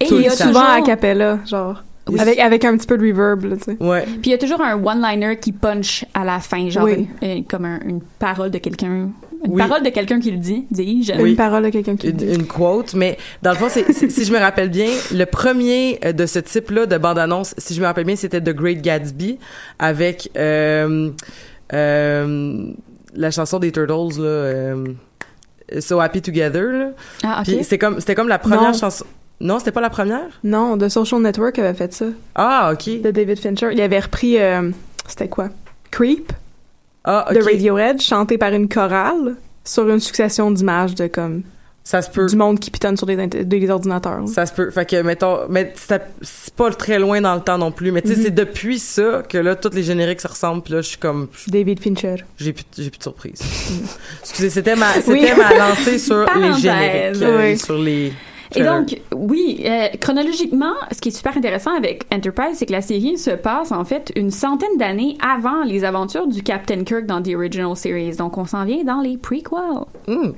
[0.00, 0.30] Et il y a.
[0.30, 1.82] Souvent toujours, a cappella, genre.
[2.08, 2.20] Oui.
[2.20, 3.76] Avec, avec un petit peu de reverb, là, tu sais.
[3.80, 4.02] Ouais.
[4.04, 7.08] puis il y a toujours un one-liner qui punch à la fin, genre Oui.
[7.24, 9.12] euh, comme un- une parole de quelqu'un, une
[9.48, 9.58] Oui.
[9.60, 11.12] parole de quelqu'un qui le dit, dis-je.
[11.20, 11.30] Oui.
[11.30, 12.34] Une parole de quelqu'un qui le Une, dit.
[12.34, 16.12] une quote, mais dans le fond, c'est, si je me rappelle bien, le premier euh,
[16.12, 19.38] de ce type-là de bande-annonce, si je me rappelle bien, c'était The Great Gatsby
[19.80, 21.10] avec euh,
[21.72, 22.66] euh,
[23.14, 24.84] la chanson des Turtles, là, euh,
[25.80, 26.62] So Happy Together.
[26.72, 26.88] Là.
[27.24, 27.60] Ah, Puis ok.
[27.64, 28.72] c'est comme, c'était comme la première Non.
[28.72, 29.04] chanson.
[29.40, 30.40] Non, c'était pas la première?
[30.44, 33.02] Non, The Social Network avait fait ça, Ah, ok.
[33.02, 33.68] de David Fincher.
[33.72, 34.70] Il avait repris, euh,
[35.06, 35.48] c'était quoi?
[35.90, 36.32] Creep,
[37.04, 37.44] Ah, de ok.
[37.44, 41.42] Radiohead, chanté par une chorale sur une succession d'images de comme
[41.84, 42.26] Ça se peut.
[42.26, 44.26] du monde qui pitonne sur des, ordinateurs.
[44.26, 44.70] Ça se peut.
[44.70, 46.02] Fait que, mettons, mais c'est
[46.56, 47.92] pas très loin dans le temps non plus.
[47.92, 50.62] Mais tu sais, c'est depuis ça que là, tous les génériques se ressemblent.
[50.62, 52.16] Puis là, je suis comme, David Fincher.
[52.38, 53.38] j'ai plus, j'ai plus de surprise.
[54.22, 55.28] Excusez, c'était ma, c'était Oui.
[55.36, 58.12] ma lancée sur les génériques, euh, sur les.
[58.56, 58.80] Et trailers.
[58.80, 63.18] donc, oui, euh, chronologiquement, ce qui est super intéressant avec Enterprise, c'est que la série
[63.18, 67.34] se passe en fait une centaine d'années avant les aventures du Captain Kirk dans The
[67.34, 68.16] Original Series.
[68.16, 69.58] Donc, on s'en vient dans les prequels.
[70.08, 70.30] Hmm.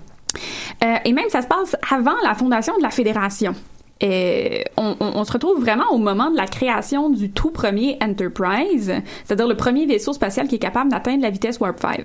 [0.84, 3.54] Euh, et même, ça se passe avant la fondation de la Fédération.
[4.00, 7.98] Et on, on- on se retrouve vraiment au moment de la création du tout premier
[8.00, 8.92] Enterprise,
[9.24, 12.04] c'est-à-dire le premier vaisseau spatial qui est capable d'atteindre la vitesse Warp 5.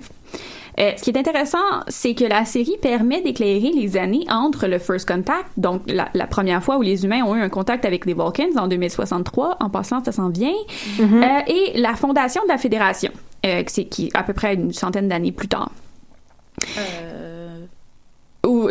[0.80, 1.58] Euh, ce qui est intéressant,
[1.88, 6.26] c'est que la série permet d'éclairer les années entre le First Contact, donc la, la
[6.26, 9.70] première fois où les humains ont eu un contact avec les Vulcans en 2063, en
[9.70, 10.52] passant, ça s'en vient,
[11.00, 13.12] euh, et la fondation de la Fédération,
[13.46, 15.70] euh, qui est à peu près une centaine d'années plus tard.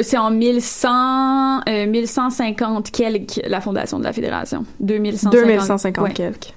[0.01, 4.65] C'est en 1100, euh, 1150 quelques la fondation de la fédération.
[4.79, 5.33] 2150.
[5.33, 6.13] 2150 ouais.
[6.13, 6.53] quelques.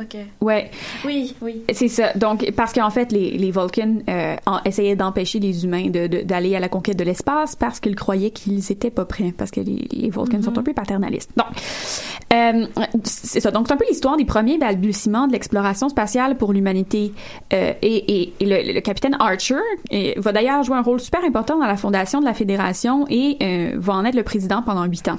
[0.00, 0.16] Ok.
[0.40, 0.70] Ouais,
[1.04, 1.62] Oui, oui.
[1.72, 2.12] c'est ça.
[2.14, 6.22] Donc parce qu'en fait les les Vulcans euh, en- essayaient d'empêcher les humains de de-
[6.22, 9.60] d'aller à la conquête de l'espace parce qu'ils croyaient qu'ils étaient pas prêts parce que
[9.60, 11.30] les, les Vulcans sont un peu paternalistes.
[11.36, 11.46] Donc
[12.32, 12.66] euh,
[13.04, 13.50] c'est ça.
[13.50, 17.12] Donc c'est un peu l'histoire des premiers balbutiements de l'exploration spatiale pour l'humanité.
[17.52, 19.54] Euh, et et, et le, le capitaine Archer
[19.92, 23.38] euh, va d'ailleurs jouer un rôle super important dans la fondation de la fédération et
[23.76, 25.18] va en être le président pendant huit ans.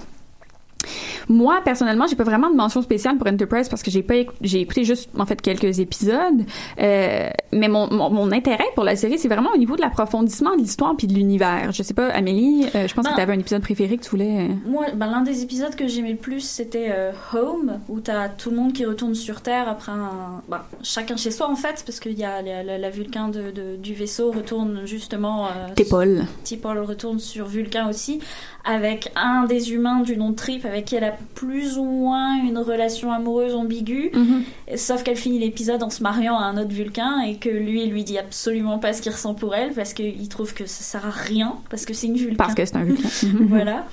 [1.29, 4.61] Moi personnellement, j'ai pas vraiment de mention spéciale pour Enterprise parce que j'ai pas j'ai
[4.61, 6.43] écouté juste en fait quelques épisodes.
[6.79, 10.61] Euh, mais mon, mon, intérêt pour la série, c'est vraiment au niveau de l'approfondissement de
[10.61, 11.71] l'histoire puis de l'univers.
[11.71, 14.03] Je sais pas, Amélie, euh, je pense que Ben, tu avais un épisode préféré que
[14.03, 14.49] tu voulais.
[14.49, 18.29] euh, Moi, ben, l'un des épisodes que j'aimais le plus, c'était euh, Home, où t'as
[18.29, 20.41] tout le monde qui retourne sur Terre après un.
[20.49, 23.51] ben, chacun chez soi en fait, parce qu'il y a la, la, la Vulcain de,
[23.51, 25.45] de- du vaisseau retourne justement.
[25.47, 26.25] Euh, T'Paul.
[26.43, 28.19] T'Paul retourne sur Vulcain aussi,
[28.63, 32.43] avec un des humains du nom de Trip, avec qui elle a plus ou moins
[32.43, 34.11] une relation amoureuse ambiguë.
[34.13, 34.77] Mm-hmm.
[34.77, 37.91] Sauf qu'elle finit l'épisode en se mariant à un autre Vulcain et que lui, il
[37.91, 41.05] lui dit absolument pas ce qu'il ressent pour elle parce qu'il trouve que ça sert
[41.05, 42.35] à rien, parce que c'est une Vulcain.
[42.37, 43.09] Parce que c'est un Vulcain.
[43.47, 43.85] voilà.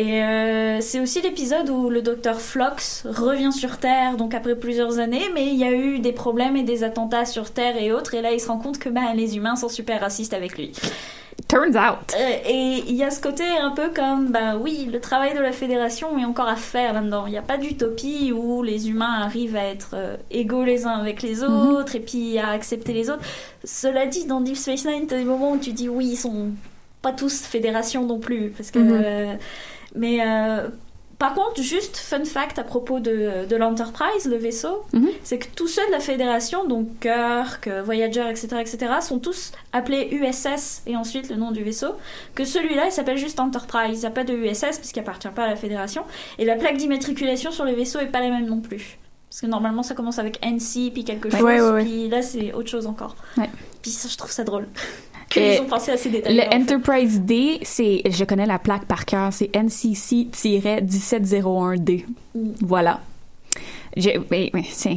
[0.00, 4.98] Et euh, c'est aussi l'épisode où le docteur Flox revient sur Terre, donc après plusieurs
[4.98, 8.14] années, mais il y a eu des problèmes et des attentats sur Terre et autres,
[8.14, 10.72] et là il se rend compte que bah, les humains sont super racistes avec lui.
[11.48, 12.14] Turns out.
[12.18, 15.40] Euh, et il y a ce côté un peu comme, bah oui, le travail de
[15.40, 17.26] la fédération est encore à faire là-dedans.
[17.26, 20.98] Il n'y a pas d'utopie où les humains arrivent à être euh, égaux les uns
[20.98, 23.22] avec les autres et puis à accepter les autres.
[23.64, 26.50] Cela dit, dans Deep Space Nine, t'as des moments où tu dis oui, ils sont
[27.02, 28.50] pas tous fédération non plus.
[28.56, 29.38] Parce que, Mhm.
[29.94, 30.68] Mais euh,
[31.18, 34.84] par contre, juste fun fact à propos de, de l'Enterprise, le vaisseau,
[35.22, 40.08] c'est que tous ceux de la Fédération, donc Kirk, Voyager, etc., etc., sont tous appelés
[40.12, 41.92] USS et ensuite le nom du vaisseau.
[42.34, 43.98] Que celui-là, il s'appelle juste Enterprise.
[43.98, 46.04] Il n'y a pas de USS puisqu'il appartient pas à la Fédération.
[46.38, 48.98] Et la plaque d'immatriculation sur le vaisseau est pas la même non plus.
[49.28, 51.82] Parce que normalement, ça commence avec NC, puis quelque chose, Ouais, ouais, ouais.
[51.84, 53.14] puis là, c'est autre chose encore.
[53.82, 54.66] Puis ça, je trouve ça drôle.
[55.30, 56.34] Qu'ils ont pensé à ces détails.
[56.36, 62.04] Le Enterprise D, c'est, je connais la plaque par cœur, c'est NCC-1701D.
[62.62, 63.00] Voilà.
[63.96, 64.96] J'ai, mais, mais c'est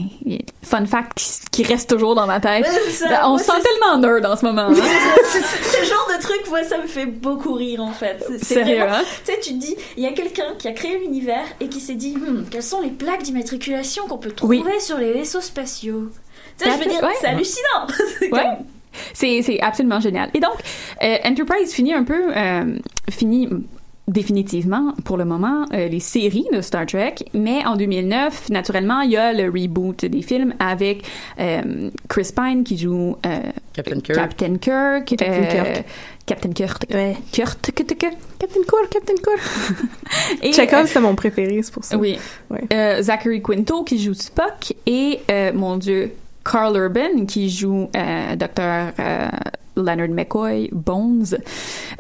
[0.61, 2.67] fun fact qui, qui reste toujours dans ma tête.
[2.91, 3.27] Ça.
[3.27, 4.67] On se sent tellement nerd en ce moment.
[4.69, 4.73] hein.
[4.75, 8.23] Ce genre de truc, moi, ça me fait beaucoup rire en fait.
[8.37, 9.01] C'est- Sérieux, hein?
[9.25, 11.79] Tu sais, tu te dis, il y a quelqu'un qui a créé l'univers et qui
[11.79, 16.09] s'est dit, Hmm, quelles sont les plaques d'immatriculation qu'on peut trouver sur les vaisseaux spatiaux?
[16.59, 17.15] Tu sais, je veux dire, Ouais.
[17.19, 17.87] c'est hallucinant.
[18.31, 18.45] Ouais.
[19.13, 20.29] C'est, c'est absolument génial.
[20.33, 20.55] Et donc,
[21.03, 22.77] euh, Enterprise finit un peu, euh,
[23.09, 23.49] finit
[24.07, 29.11] définitivement pour le moment euh, les séries de Star Trek, mais en 2009, naturellement, il
[29.11, 31.05] y a le reboot des films avec
[31.39, 33.39] euh, Chris Pine qui joue euh,
[33.71, 34.17] Captain Kirk.
[34.19, 35.85] Captain Kirk, Captain euh, Kirk.
[36.25, 37.15] Captain Kirk, Ouais.
[37.31, 37.71] Kurt.
[37.71, 39.41] Captain Kirk, Captain Kirk.
[40.43, 41.97] Et, Chekhov, c'est mon préféré, c'est pour ça.
[41.97, 42.17] oui.
[42.49, 42.61] Ouais.
[42.73, 46.11] Euh, Zachary Quinto qui joue Spock et, euh, mon Dieu,
[46.43, 48.93] Carl Urban qui joue euh, Dr.
[48.99, 49.29] euh,
[49.75, 51.37] Leonard McCoy, Bones.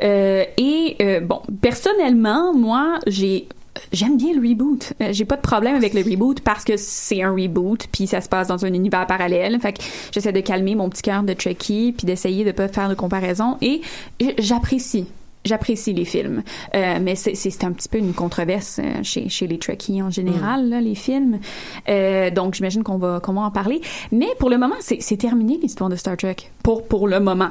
[0.03, 3.47] Euh, et, bon, personnellement, moi, j'ai...
[3.91, 4.93] J'aime bien le reboot.
[5.09, 8.29] J'ai pas de problème avec le reboot parce que c'est un reboot puis ça se
[8.29, 9.59] passe dans un univers parallèle.
[9.59, 9.81] Fait que
[10.11, 13.57] j'essaie de calmer mon petit cœur de Trekkie puis d'essayer de pas faire de comparaison
[13.63, 13.81] et
[14.37, 15.07] j'apprécie
[15.45, 16.43] j'apprécie les films.
[16.75, 20.69] Euh, mais c'est, un petit peu une controverse euh, chez, chez les Trekkies en général,
[20.69, 21.39] là, les films.
[21.89, 23.81] Euh, donc, j'imagine qu'on va, qu'on va en parler.
[24.11, 26.35] Mais pour le moment, c'est, terminé l'histoire de Star Trek.
[26.63, 27.49] Pour, pour le moment.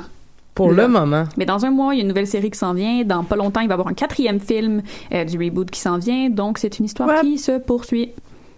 [0.55, 0.83] Pour Là.
[0.83, 1.25] le moment.
[1.39, 3.05] Mais dans un mois, il y a une nouvelle série qui s'en vient.
[3.05, 4.83] Dans pas longtemps, il va y avoir un quatrième film
[5.15, 6.29] euh, du reboot qui s'en vient.
[6.29, 7.21] Donc, c'est une histoire Ouais.
[7.23, 8.11] qui se poursuit.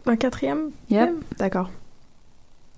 [0.07, 1.09] Un quatrième Yep.
[1.09, 1.17] film?
[1.39, 1.71] D'accord.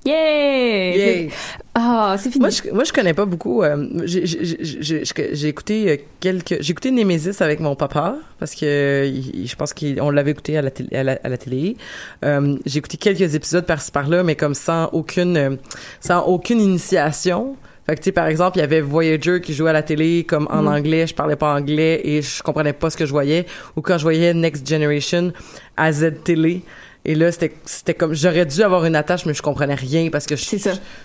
[0.07, 1.29] Yay.
[1.75, 2.41] Ah, c'est fini.
[2.41, 3.63] Moi, je, moi, je connais pas beaucoup.
[3.63, 6.57] euh, j'ai- écouté euh, quelques.
[6.61, 10.63] J'ai écouté Nemesis avec mon papa parce que il- je pense qu'on l'avait écouté à
[10.63, 11.77] la, télé, à la, à la télé.
[12.25, 15.59] Euh, j'ai écouté quelques épisodes par-ci par-là, mais comme sans aucune,
[16.01, 17.57] sans aucune initiation.
[17.87, 20.25] Fait que tu sais, par exemple, il y avait Voyager qui jouait à la télé
[20.25, 20.67] comme en Mm.
[20.69, 23.47] anglais, je parlais pas anglais et je comprenais pas ce que je voyais.
[23.77, 25.33] Ou quand je voyais Next Generation
[25.77, 26.63] à Z télé.
[27.09, 30.27] Et là, c'était, c'était comme, j'aurais dû avoir une attache, mais je comprenais rien parce
[30.27, 30.35] que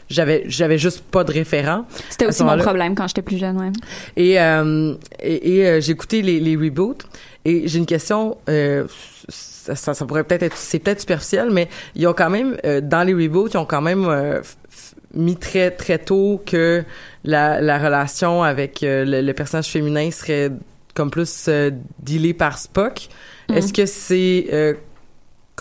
[0.10, 1.86] j'avais, j'avais juste pas de référent.
[2.10, 3.72] C'était aussi mon problème quand j'étais plus jeune, ouais.
[4.18, 7.06] Et, euh, et, et, euh, j'ai écouté les, les reboots
[7.46, 8.38] et j'ai une question.
[8.50, 8.88] Euh,
[9.30, 12.82] ça, ça, ça pourrait peut-être être, c'est peut-être superficiel, mais ils ont quand même euh,
[12.82, 14.42] dans les reboots, ils ont quand même euh,
[15.14, 16.84] mis très très tôt que
[17.24, 20.50] la, la relation avec euh, le, le personnage féminin serait
[20.96, 23.08] comme plus euh, dealée par Spock.
[23.50, 23.58] Mhm.
[23.58, 24.74] Est-ce que c'est euh,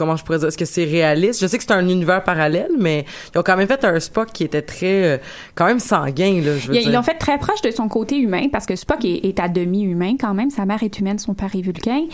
[0.01, 1.43] comment je pourrais dire, est-ce que c'est réaliste?
[1.43, 4.33] Je sais que c'est un univers parallèle, mais ils ont quand même fait un Spock
[4.33, 5.19] qui était très, euh,
[5.55, 6.89] quand même sanguin, là, je veux Ils dire.
[6.89, 9.49] ils l'ont fait très proche de son côté humain parce que Spock est, est à
[9.49, 10.49] demi humain quand même.
[10.49, 12.05] Sa mère est humaine, son père est vulcain.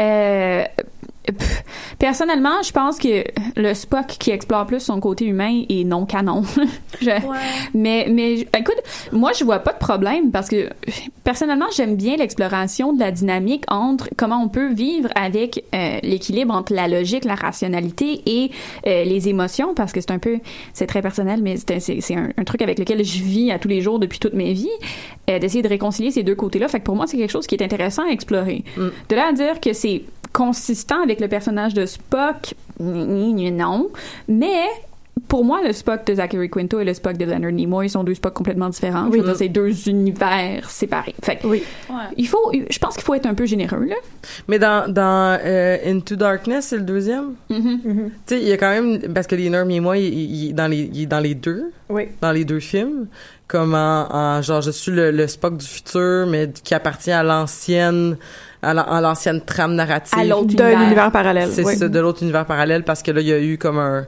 [0.00, 0.64] Euh,
[1.32, 1.64] pff,
[1.98, 3.24] personnellement, je pense que
[3.56, 6.42] le Spock qui explore plus son côté humain est non canon.
[7.00, 7.10] Je-
[7.74, 8.80] Mais mais écoute,
[9.12, 10.68] moi je vois pas de problème parce que
[11.24, 16.54] personnellement j'aime bien l'exploration de la dynamique entre comment on peut vivre avec euh, l'équilibre
[16.54, 18.50] entre la logique, la rationalité et
[18.86, 20.38] euh, les émotions parce que c'est un peu
[20.72, 23.80] c'est très personnel mais c'est un, un, truc avec lequel je vis à tous les
[23.80, 24.68] jours depuis toute ma vie
[25.30, 26.68] euh, d'essayer de réconcilier ces deux côtés-là.
[26.68, 28.62] Fait que pour moi c'est quelque chose qui est intéressant à explorer.
[29.08, 30.02] De là à dire que c'est
[30.34, 33.88] consistant avec le personnage de Spock, non.
[34.28, 34.64] Mais
[35.28, 38.14] pour moi, le Spock de Zachary Quinto et le Spock de Leonard Nimoy sont deux
[38.14, 39.04] Spocks complètement différents.
[39.06, 39.12] Oui.
[39.14, 41.14] Je veux dire, c'est deux univers séparés.
[41.22, 41.62] Fait que Oui.
[42.16, 43.94] il faut, je pense qu'il faut être un peu généreux, là.
[44.48, 47.34] Mais dans, dans euh, Into Darkness, c'est le deuxième?
[47.50, 47.78] Mm-hmm.
[47.86, 50.52] Tu sais, il y a quand même parce que Leonard Nimoy, il, il, il est
[50.52, 52.08] dans les, il est dans les deux, Oui.
[52.20, 53.06] dans les deux films,
[53.46, 57.22] comme en, en- genre je suis le, le Spock du futur, mais qui appartient à
[57.22, 58.16] l'ancienne,
[58.64, 60.18] à la- à l'ancienne trame narrative.
[60.18, 60.78] À l'autre De univers.
[60.80, 61.50] l'univers parallèle.
[61.52, 61.76] C'est oui.
[61.76, 64.06] ça, de l'autre univers parallèle, parce que là, il y a eu comme un,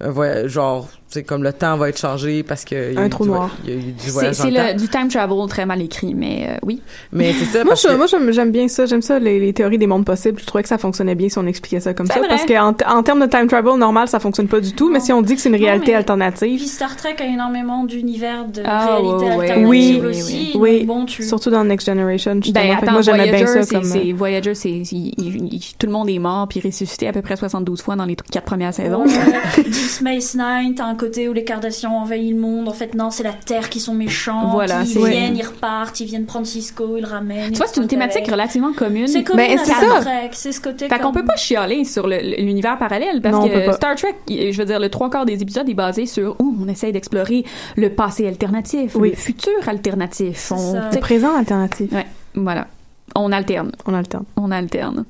[0.00, 3.02] un voyage, genre, c'est comme le temps va être changé parce que il y a
[3.02, 3.50] Un trou du, noir.
[3.64, 6.14] Il y a eu du C'est voyage c'est le du time travel très mal écrit,
[6.14, 6.80] mais euh, oui.
[7.12, 8.86] Mais c'est ça, Moi, parce je- que moi, j'aime j'aime bien ça.
[8.86, 10.40] J'aime ça, les, les théories des mondes possibles.
[10.40, 12.18] Je trouvais que ça fonctionnait bien si on expliquait ça comme C'est ça.
[12.20, 12.28] vrai.
[12.28, 14.90] Parce qu'en en termes de time travel normal, ça fonctionne pas du tout.
[14.90, 17.24] Mais si on dit que c'est une Non, réalité mais- alternative, Puis Star Trek a
[17.24, 20.50] énormément d'univers de Ah, réalité ouais, alternative Oui, aussi.
[20.54, 20.78] oui.
[20.78, 21.22] donc bon, tu...
[21.22, 22.40] surtout dans Next Generation.
[22.52, 23.84] Ben, attends, moi, j'aimais bien ça comme...
[23.84, 24.82] c'est- Voyager, c'est,
[25.78, 28.44] tout le monde est mort puis ressuscité à peu près 72 fois dans les quatre
[28.44, 29.04] premières saisons.
[29.56, 32.68] Deep Space Nine, un côté où les Kardashians envahissent le monde.
[32.68, 34.50] En fait, non, c'est la Terre qui sont méchants.
[34.52, 37.50] Voilà, ils c'est- viennent, ils repartent, ils viennent prendre Cisco, ils le ramènent.
[37.52, 39.08] Tu vois, c'est une thématique relativement commune.
[39.08, 40.00] C'est comme Ben, c'est Star ça.
[40.02, 40.88] Trek, c'est ce côté.
[40.88, 43.66] Fait qu'on comme- peut pas chialer sur le- l'univers parallèle parce Non, on peut que
[43.66, 43.72] pas.
[43.72, 46.68] Star Trek, je veux dire, le trois quarts des épisodes est basé sur où on
[46.68, 47.44] essaye d'explorer
[47.76, 49.10] le passé alternatif, Oui.
[49.10, 50.36] le futur alternatif.
[50.36, 51.90] C'est On, sais, présent alternatif.
[51.92, 52.68] ouais, voilà.
[53.16, 53.72] On alterne.
[53.86, 54.24] On a le temps.
[54.36, 55.04] On alterne.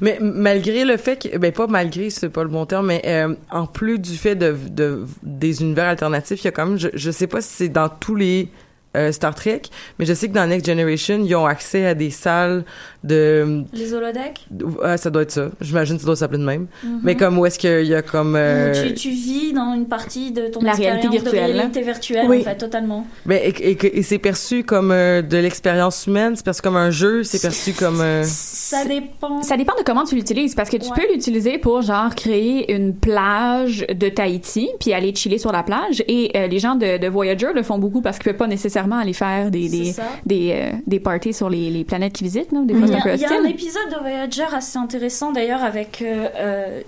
[0.00, 3.34] Mais malgré le fait que, ben pas malgré, c'est pas le bon terme, mais euh,
[3.50, 6.88] en plus du fait de, de des univers alternatifs, il y a quand même, je,
[6.94, 8.50] je sais pas si c'est dans tous les
[8.96, 9.62] euh, Star Trek,
[9.98, 12.64] mais je sais que dans Next Generation, ils ont accès à des salles
[13.04, 14.46] de, Les holodecks.
[14.82, 15.50] ah, ça doit être ça.
[15.60, 16.66] J'imagine que ça doit s'appeler de même.
[16.82, 17.00] Mhm.
[17.04, 20.32] Mais comme où est-ce qu'il y a comme, euh, Tu, tu vis dans une partie
[20.32, 21.50] de ton La réalité virtuelle.
[21.52, 22.40] de réalité virtuelle, Oui.
[22.40, 23.06] en fait, totalement.
[23.26, 26.76] ben, et, et, que- et c'est perçu comme euh, de l'expérience humaine, c'est perçu comme
[26.76, 28.00] un jeu, c'est perçu comme.
[28.00, 29.42] euh, Ça dépend.
[29.42, 30.96] Ça dépend de comment tu l'utilises parce que tu Ouais.
[31.06, 36.02] peux l'utiliser pour genre créer une plage de Tahiti puis aller chiller sur la plage
[36.08, 38.77] et euh, les gens de, de Voyager le font beaucoup parce qu'ils peuvent pas nécessairement
[38.78, 39.94] aller faire des des
[40.26, 43.14] des, euh, des parties sur les, les planètes qu'ils visitent des fois un peu a,
[43.14, 46.80] il y a un épisode de Voyager assez intéressant d'ailleurs avec euh, euh,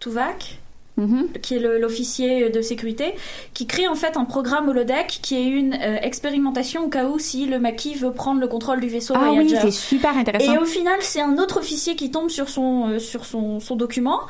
[0.00, 0.58] Tuvok,
[0.98, 1.26] Mhm.
[1.42, 3.12] qui est l'officier de sécurité,
[3.52, 7.18] qui crée en fait un programme holodeck qui est une euh, expérimentation au cas où
[7.18, 9.58] si le maquis veut prendre le contrôle du vaisseau Ah oui, Voyager.
[9.60, 10.54] c'est super intéressant.
[10.54, 13.76] Et au final, c'est un autre officier qui tombe sur son, euh, sur son, son
[13.76, 14.20] document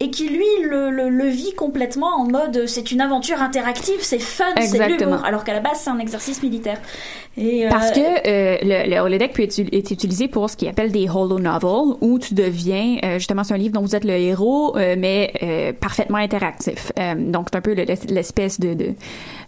[0.00, 4.18] et qui, lui, le, le, le vit complètement en mode c'est une aventure interactive, c'est
[4.18, 5.24] fun, c'est l'humour.
[5.24, 6.78] Alors qu'à la base, c'est un exercice militaire.
[7.36, 10.68] Et, euh, Parce que euh, le, le holodeck peut être, être utilisé pour ce qu'ils
[10.68, 14.04] appelle des holo novels, où tu deviens, euh, justement, c'est un livre dont vous êtes
[14.04, 15.32] le héros, mais
[15.80, 16.92] parfaitement interactif.
[17.16, 18.76] Donc, c'est un peu le- l'espèce de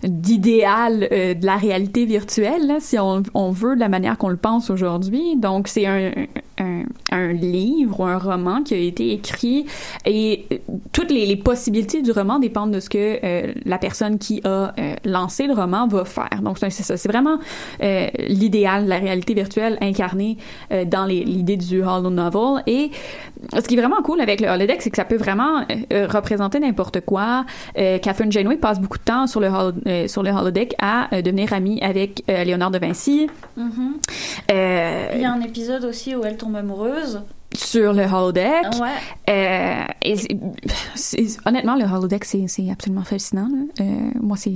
[0.02, 4.36] d'idéal de la réalité virtuelle, là, si on, on veut, de la manière qu'on le
[4.36, 5.36] pense aujourd'hui.
[5.36, 6.10] Donc, c'est un,
[6.58, 6.82] un,
[7.12, 9.66] un livre ou un roman qui a été écrit
[10.04, 10.56] et euh,
[10.92, 14.72] toutes les, les possibilités du roman dépendent de ce que euh, la personne qui a
[14.78, 16.40] euh, lancé le roman va faire.
[16.42, 16.96] Donc, c'est ça.
[16.96, 17.38] C'est vraiment
[17.82, 20.36] euh, l'idéal la réalité virtuelle incarnée
[20.86, 22.62] dans l'idée du holo novel.
[22.66, 22.90] Et
[23.52, 27.00] ce qui est vraiment cool avec le holodeck, c'est que ça peut vraiment représenter n'importe
[27.00, 27.44] quoi.
[27.74, 31.80] Catherine Janeway passe beaucoup de temps sur le, holo- sur le holodeck à devenir amie
[31.82, 33.28] avec Léonard de Vinci.
[33.56, 33.94] mhm.
[34.52, 37.22] Euh, il y a un épisode aussi où elle tombe amoureuse.
[37.54, 38.64] sur le holodeck.
[38.80, 38.90] Ouais.
[39.30, 40.14] Euh, et
[41.46, 43.48] honnêtement, le holodeck, c'est absolument fascinant.
[43.80, 43.84] Euh,
[44.20, 44.54] moi, c'est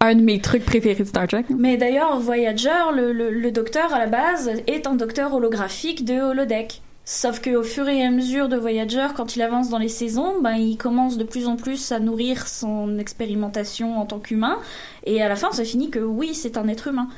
[0.00, 1.44] un de mes trucs préférés de Star Trek.
[1.56, 6.20] Mais d'ailleurs, Voyager, le, le, le docteur à la base, est un docteur holographique de
[6.20, 6.82] holodeck.
[7.04, 10.54] Sauf qu'au fur et à mesure de Voyager, quand il avance dans les saisons, ben,
[10.54, 14.58] il commence de plus en plus à nourrir son expérimentation en tant qu'humain.
[15.04, 17.08] Et à la fin, ça finit que oui, c'est un être humain.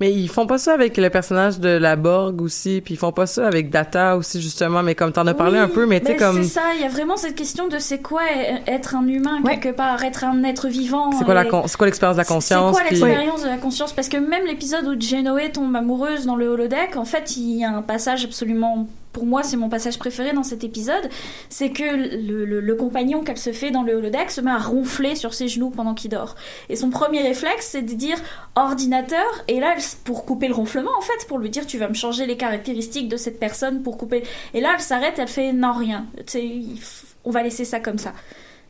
[0.00, 3.10] Mais ils font pas ça avec le personnage de la Borg aussi, puis ils font
[3.10, 4.82] pas ça avec Data aussi justement.
[4.84, 6.62] Mais comme t'en as parlé Oui, un peu, mais tu sais ben, comme C'est ça,
[6.76, 9.58] il y a vraiment cette question de c'est quoi e- être un humain Ouais.
[9.58, 11.10] quelque part, être un être vivant.
[11.12, 13.42] c'est quoi la et- con- c'est quoi l'expérience de la conscience C'est quoi puis- l'expérience
[13.42, 13.92] de la conscience?
[13.92, 17.64] Parce que même l'épisode où Genoé tombe amoureuse dans le holodeck, en fait, il y
[17.64, 18.86] a un passage absolument.
[19.12, 21.08] Pour moi, c'est mon passage préféré dans cet épisode.
[21.48, 25.34] C'est que le, compagnon qu'elle se fait dans le holodeck se met à ronfler sur
[25.34, 26.36] ses genoux pendant qu'il dort.
[26.68, 28.18] Et son premier réflexe, c'est de dire
[28.54, 29.26] ordinateur.
[29.48, 32.26] Et là, pour couper le ronflement, en fait, pour lui dire tu vas me changer
[32.26, 34.22] les caractéristiques de cette personne pour couper.
[34.54, 36.06] Et là, elle s'arrête, elle fait non, rien.
[37.24, 38.12] On va laisser ça comme ça.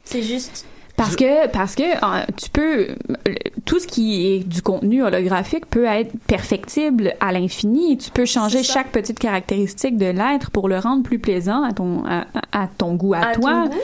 [0.05, 0.64] C'est juste.
[0.99, 3.34] Parce que, parce que euh, tu peux, euh,
[3.64, 7.96] tout ce qui est du contenu holographique peut être perfectible à l'infini.
[7.96, 12.05] Tu peux changer chaque petite caractéristique de l'être pour le rendre plus plaisant à ton,
[12.07, 13.51] à, à ton goût, à, à toi.
[13.64, 13.76] ton goût.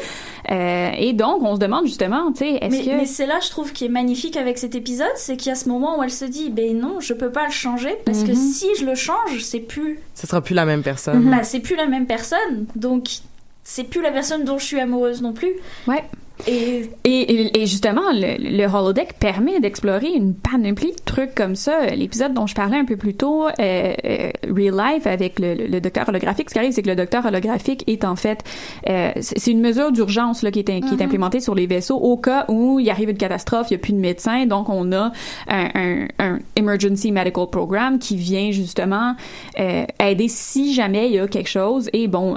[0.50, 2.90] Euh, et donc, on se demande justement, tu sais, est-ce que...
[2.96, 5.54] mais c'est là, je trouve, qui est magnifique avec cet épisode, c'est qu'il y a
[5.54, 8.30] ce moment où elle se dit, ben non, je peux pas le changer parce que
[8.32, 8.34] Mhm.
[8.34, 11.30] si je le change, c'est plus, Ce sera plus la même personne.
[11.30, 12.66] bah, c'est plus la même personne.
[12.76, 13.06] Donc,
[13.62, 15.52] c'est plus la personne dont je suis amoureuse non plus.
[15.88, 16.04] Ouais.
[16.46, 21.86] Et Et, et- justement, le, le holodeck permet d'explorer une panoplie de trucs comme ça.
[21.94, 25.66] L'épisode dont je parlais un peu plus tôt, euh, euh, Real Life, avec le, le-
[25.68, 28.40] le docteur holographique, ce qui arrive, c'est que le docteur holographique est en fait...
[28.88, 32.16] euh, c'est une mesure d'urgence là, qui, est, qui est implémentée sur les vaisseaux au
[32.16, 35.12] cas où il arrive une catastrophe, il n'y a plus de médecin, donc on a
[35.48, 39.14] un, un, un Emergency Medical Program qui vient justement
[39.60, 41.88] euh, aider si jamais il y a quelque chose.
[41.92, 42.36] Et bon...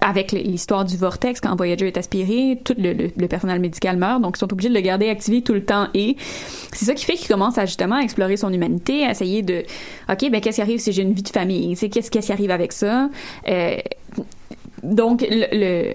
[0.00, 4.20] avec l'histoire du vortex, quand Voyager est aspiré, tout le, le- le personnel médical meurt,
[4.22, 5.88] donc ils sont obligés de le garder activé tout le temps.
[5.94, 6.16] Et
[6.72, 9.64] c'est ça qui fait qu'il commence à justement explorer son humanité, à essayer de,
[10.10, 12.50] ok, ben qu'est-ce qui arrive si j'ai une vie de famille, c'est qu'est-ce qui arrive
[12.50, 13.08] avec ça?
[13.48, 13.76] Euh,
[14.82, 15.94] donc, le-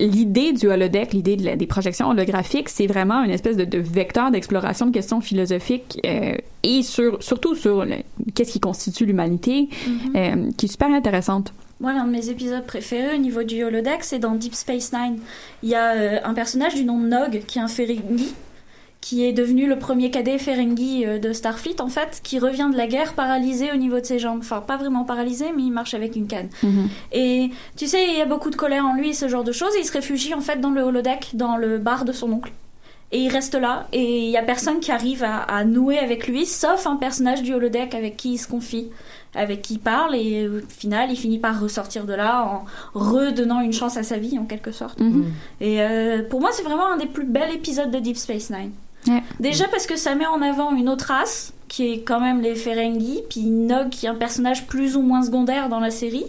[0.00, 4.30] l'idée du holodeck, l'idée de des projections holographiques, c'est vraiment une espèce de, de vecteur
[4.30, 7.86] d'exploration de questions philosophiques euh, et sur, surtout sur
[8.34, 9.68] qu'est-ce qui constitue l'humanité,
[10.16, 11.52] euh, qui est super intéressante.
[11.80, 15.20] Moi, l'un de mes épisodes préférés au niveau du holodeck, c'est dans Deep Space Nine.
[15.62, 18.34] Il y a euh, un personnage du nom de Nog, qui est un Ferengi,
[19.00, 22.76] qui est devenu le premier cadet Ferengi euh, de Starfleet, en fait, qui revient de
[22.76, 24.40] la guerre paralysé au niveau de ses jambes.
[24.40, 26.48] Enfin, pas vraiment paralysé, mais il marche avec une canne.
[27.12, 29.76] Et tu sais, il y a beaucoup de colère en lui, ce genre de choses,
[29.76, 32.50] et il se réfugie, en fait, dans le holodeck, dans le bar de son oncle.
[33.10, 36.26] Et il reste là, et il y a personne qui arrive à, à nouer avec
[36.26, 38.90] lui, sauf un personnage du holodeck avec qui il se confie,
[39.34, 42.64] avec qui il parle, et au final, il finit par ressortir de là en
[42.98, 44.98] redonnant une chance à sa vie, en quelque sorte.
[45.60, 48.72] Et euh, pour moi, c'est vraiment un des plus bels épisodes de Deep Space Nine.
[49.06, 49.22] Ouais.
[49.38, 52.54] Déjà parce que ça met en avant une autre race, qui est quand même les
[52.54, 56.24] Ferengi, puis Nog, qui est un personnage plus ou moins secondaire dans la série.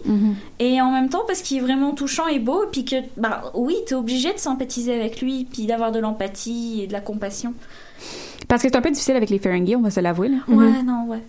[0.60, 3.44] Et en même temps, parce qu'il est vraiment touchant et beau, et puis que, bah
[3.56, 7.54] oui, t'es obligé de sympathiser avec lui, puis d'avoir de l'empathie et de la compassion.
[8.50, 10.28] Parce que c'est un peu difficile avec les Ferengi, on va se l'avouer.
[10.30, 10.38] là.
[10.50, 11.22] Ouais, non, ouais.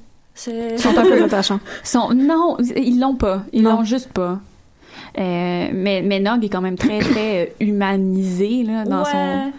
[0.47, 1.61] Ils sont un peu attachants.
[1.83, 3.43] Sont- non, ils l'ont pas.
[3.53, 4.39] Ils l'ont juste pas.
[5.19, 9.11] Euh, mais, mais Nog est quand même très, très euh, humanisé là, dans, Ouais.
[9.11, 9.53] son,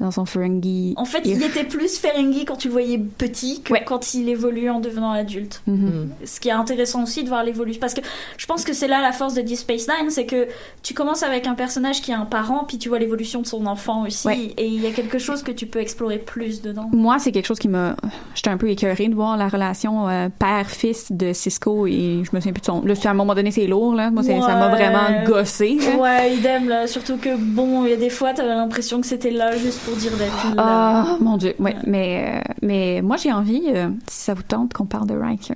[0.00, 0.94] dans son Ferengi.
[0.96, 3.82] En fait, il était plus Ferengi quand tu le voyais petit que Ouais.
[3.84, 5.62] quand il évolue en devenant adulte.
[5.66, 6.10] Mhm.
[6.24, 7.80] Ce qui est intéressant aussi de voir l'évolution.
[7.80, 8.00] Parce que
[8.36, 10.46] je pense que c'est là la force de Deep Space Nine, c'est que
[10.82, 13.66] tu commences avec un personnage qui a un parent, puis tu vois l'évolution de son
[13.66, 14.26] enfant aussi.
[14.26, 14.54] Ouais.
[14.58, 16.88] Et il y a quelque chose que tu peux explorer plus dedans.
[16.92, 17.96] Moi, c'est quelque chose qui m'a.
[18.34, 22.40] J'étais un peu écœurée de voir la relation euh, père-fils de Cisco et je me
[22.40, 22.82] souviens plus de son.
[22.84, 24.10] Là, à un moment donné, c'est lourd, là.
[24.10, 25.78] Moi, ça m'a vraiment gossé.
[25.80, 25.96] là.
[25.96, 26.86] Ouais, idem, là.
[26.86, 29.96] Surtout que, bon, il y a des fois, t'avais l'impression que c'était là juste pour
[29.96, 30.54] dire d'être.
[30.58, 31.54] Ah, mon Dieu.
[31.58, 35.14] Ouais, mais, euh, mais moi, j'ai envie, euh, si ça vous tente, qu'on parle de
[35.16, 35.54] Riker.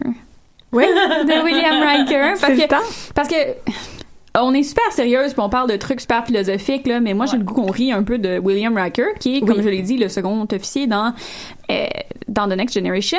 [0.73, 0.85] Oui.
[1.27, 2.35] de William Riker.
[2.41, 2.77] Parce le que, temps.
[3.15, 3.35] parce que
[4.39, 7.37] on est super sérieuse puis on parle de trucs super philosophiques là, mais moi j'ai
[7.37, 9.97] le goût qu'on rit un peu de William Riker qui est comme je l'ai dit
[9.97, 11.13] le second officier dans
[11.71, 11.87] euh,
[12.29, 13.19] dans The Next Generation.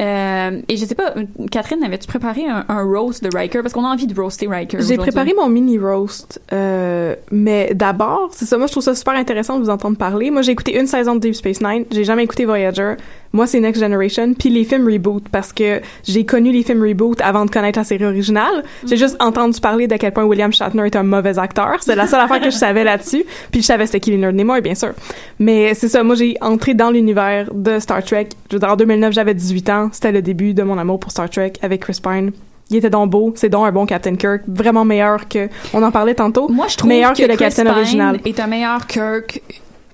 [0.00, 1.14] Euh, et je sais pas,
[1.50, 3.60] Catherine, avais-tu préparé un, un roast de Riker?
[3.62, 4.78] Parce qu'on a envie de roaster Riker.
[4.80, 8.56] J'ai préparé mon mini roast, euh, mais d'abord, c'est ça.
[8.56, 10.30] Moi, je trouve ça super intéressant de vous entendre parler.
[10.30, 11.84] Moi, j'ai écouté une saison de Deep Space Nine.
[11.90, 12.94] J'ai jamais écouté Voyager.
[13.32, 17.20] Moi, c'est Next Generation, puis les films reboot parce que j'ai connu les films reboot
[17.20, 18.64] avant de connaître la série originale.
[18.86, 21.76] J'ai juste entendu parler d'à quel point William Shatner est un mauvais acteur.
[21.82, 23.24] C'est la seule affaire que je savais là-dessus.
[23.50, 24.92] Puis je savais c'était qui Leonard Nimoy, bien sûr.
[25.38, 26.02] Mais c'est ça.
[26.02, 28.28] Moi, j'ai entré dans l'univers de Star Trek.
[28.50, 29.88] Je veux dire, en 2009, j'avais 18 ans.
[29.92, 32.32] C'était le début de mon amour pour Star Trek avec Chris Pine.
[32.70, 35.92] Il était donc beau, c'est donc un bon Captain Kirk, vraiment meilleur que, on en
[35.92, 38.20] parlait tantôt, Moi je trouve meilleur que, que, le Chris Captain Pine original.
[38.24, 39.40] est un meilleur Kirk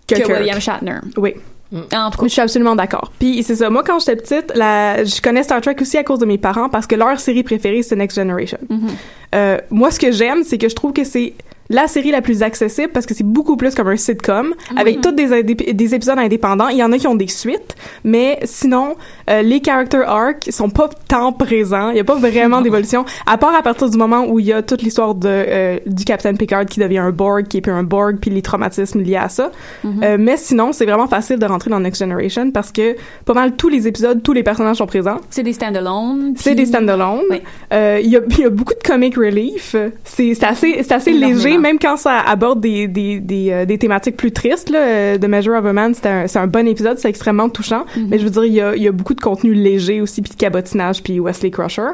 [0.06, 0.40] Que que, Kirk.
[0.40, 1.00] William Shatner.
[1.18, 1.34] Oui.
[1.72, 3.12] En tout Je cas, suis absolument d'accord.
[3.18, 6.18] Puis c'est ça, moi quand j'étais petite, la, je connais Star Trek aussi à cause
[6.18, 8.58] de mes parents parce que leur série préférée c'est Next Generation.
[9.34, 11.34] Euh, moi ce que j'aime, c'est que je trouve que c'est
[11.70, 15.12] la série la plus accessible parce que c'est beaucoup plus comme un sitcom avec tous
[15.12, 16.68] des, épisodes indépendants.
[16.68, 18.96] Il y en a qui ont des suites, mais sinon
[19.30, 21.90] euh, les character arcs sont pas tant présents.
[21.90, 24.52] Il y a pas vraiment d'évolution à part à partir du moment où il y
[24.52, 27.72] a toute l'histoire de euh, du Captain Picard qui devient un Borg, qui est plus
[27.72, 29.50] un Borg, puis les traumatismes liés à ça.
[29.84, 33.56] Euh, mais sinon, c'est vraiment facile de rentrer dans Next Generation parce que pas mal
[33.56, 35.18] tous les épisodes, tous les personnages sont présents.
[35.30, 36.34] c'est des stand-alone.
[36.36, 37.22] C'est puis- des standalone.
[37.30, 37.40] Oui.
[37.72, 39.76] Euh, Il y, a, il y a beaucoup de comic relief.
[40.04, 44.32] C'est assez, assez léger, même quand ça aborde des, des, des, euh, des thématiques plus
[44.32, 44.68] tristes.
[44.68, 44.78] Là.
[44.80, 47.86] Euh, The Measure of a Man, c'est un, c'est un bon épisode, c'est extrêmement touchant.
[47.96, 48.06] Mm-hmm.
[48.08, 50.20] Mais je veux dire, il y a, il y a beaucoup de contenu léger aussi,
[50.20, 51.92] puis de cabotinage, puis Wesley Crusher.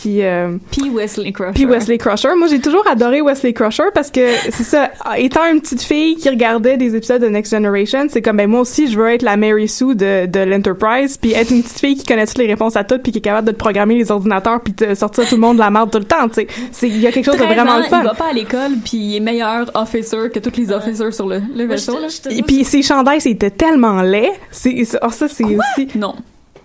[0.00, 1.52] Puis euh, Puis Wesley Crusher.
[1.54, 2.28] puis Wesley Crusher.
[2.36, 4.20] Moi, j'ai toujours adoré Wesley Crusher parce que
[4.50, 4.90] c'est ça.
[5.16, 8.60] Étant une petite fille qui regardait des épisodes de Next Generation, c'est comme ben moi
[8.60, 11.96] aussi, je veux être la Mary Sue de, de l'Enterprise, puis être une petite fille
[11.96, 14.10] qui connaît toutes les réponses à tout, puis qui est capable de te programmer les
[14.10, 16.28] ordinateurs, puis de sortir tout le monde de la merde tout le temps.
[16.28, 18.00] Tu sais, c'est il y a quelque chose de 13 vraiment ans, le fun.
[18.02, 21.26] Il va pas à l'école, puis il est meilleur officer que tous les officers sur
[21.26, 21.94] le, le je vaisseau.
[21.94, 22.08] te- là.
[22.08, 24.30] je te Et puis ses chandails, c'était tellement laid.
[24.50, 25.88] C'est c'est- oh, ça, c'est aussi.
[25.94, 26.14] Non.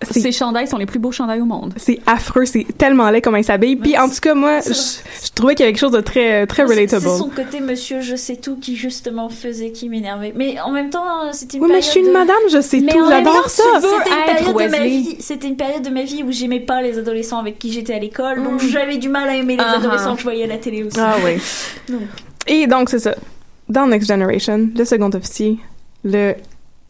[0.09, 1.73] C'est- Ces chandails sont les plus beaux chandails au monde.
[1.77, 3.75] C'est affreux, c'est tellement laid comment il s'habille.
[3.75, 6.65] Puis en tout cas, moi, je, trouvais qu'il y avait quelque chose de très très
[6.65, 7.01] C'est- relatable.
[7.03, 10.33] C'est son côté monsieur je sais tout qui justement faisait qui m'énervait.
[10.35, 12.61] Mais en même temps, c'était une Oui, mais période je suis une de- madame, je
[12.61, 13.63] sais Mais tout, j'adore ça.
[13.79, 15.15] C'était une période de ma vie.
[15.19, 17.99] C'était une période de ma vie où j'aimais pas les adolescents avec qui j'étais à
[17.99, 18.67] l'école, donc Mm.
[18.69, 20.97] j'avais du mal à aimer les adolescents que je voyais à la télé aussi.
[20.99, 21.33] Ah oui.
[21.89, 22.01] Donc.
[22.47, 23.13] Et donc, c'est ça.
[23.69, 25.57] Dans Next Generation, le second officier,
[26.03, 26.33] le...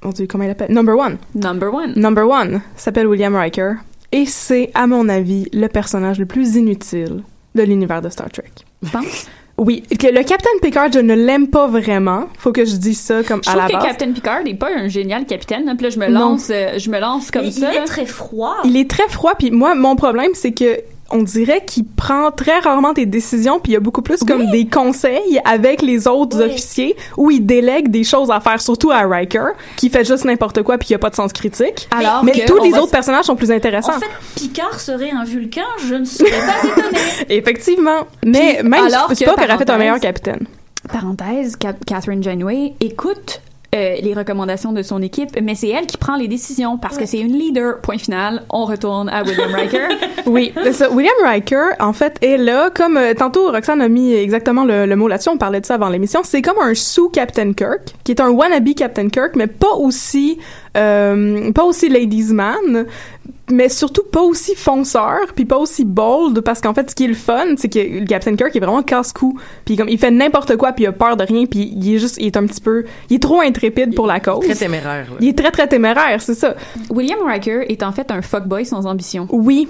[0.03, 0.71] Mon Dieu, comment il appelle?
[0.71, 1.17] Number one.
[1.35, 1.93] Number one.
[1.95, 3.73] Number one s'appelle William Riker.
[4.11, 7.23] Et c'est, à mon avis, le personnage le plus inutile
[7.55, 8.51] de l'univers de Star Trek.
[8.83, 9.27] Je pense.
[9.57, 12.27] Oui, que le Captain Picard, je ne l'aime pas vraiment.
[12.39, 13.83] Faut que je dise ça comme Je à trouve la que base.
[13.85, 15.65] Captain Picard n'est pas un génial capitaine.
[15.65, 15.75] là.
[15.75, 17.71] Puis là, je me lance, euh, je me lance comme Mais ça.
[17.71, 18.55] il est très froid.
[18.65, 20.79] Il est très froid, puis moi, mon problème, c'est que
[21.12, 24.49] on dirait qu'il prend très rarement des décisions, puis il y a beaucoup plus comme
[24.51, 26.45] des conseils avec les autres Oui.
[26.49, 30.64] officiers où il délègue des choses à faire, surtout à Riker, qui fait juste n'importe
[30.64, 31.88] quoi puis qui a pas de sens critique.
[31.91, 33.95] Alors Mais que tous les autres personnages sont plus intéressants.
[33.95, 34.05] En fait,
[34.36, 36.99] Picard serait un vulcain, je ne serais pas étonnée.
[37.30, 38.07] Effectivement.
[38.26, 40.47] Mais Puis, même, alors c'est que, pas qu'elle aurait fait un parenthèse, meilleur capitaine.
[40.91, 43.41] Parenthèse, Ca- Catherine Janeway écoute
[43.74, 47.05] euh, les recommandations de son équipe, mais c'est elle qui prend les décisions parce que
[47.05, 47.80] c'est une leader.
[47.80, 49.88] Point final, on retourne à William Riker.
[50.28, 50.91] Oui, ça.
[50.91, 54.95] William Riker, en fait, est là, comme euh, tantôt Roxane a mis exactement le, le
[54.95, 58.22] mot là-dessus, on parlait de ça avant l'émission, c'est comme un sous-Captain Kirk, qui est
[58.22, 60.38] un wannabe Captain Kirk, mais pas aussi,
[60.78, 62.86] euh, pas aussi ladies man,
[63.51, 67.07] mais surtout pas aussi fonceur, puis pas aussi bold, parce qu'en fait, ce qui est
[67.09, 70.55] le fun, c'est que le Captain Kirk est vraiment casse-cou, puis comme il fait n'importe
[70.57, 72.61] quoi, puis il a peur de rien, puis il est juste, il est un petit
[72.61, 74.45] peu, il est trop intrépide pour la cause.
[74.45, 75.05] Très téméraire.
[75.09, 75.17] là.
[75.19, 76.55] Il est très très téméraire, c'est ça.
[76.89, 79.27] William Riker est en fait un fuckboy sans ambition.
[79.31, 79.67] Oui,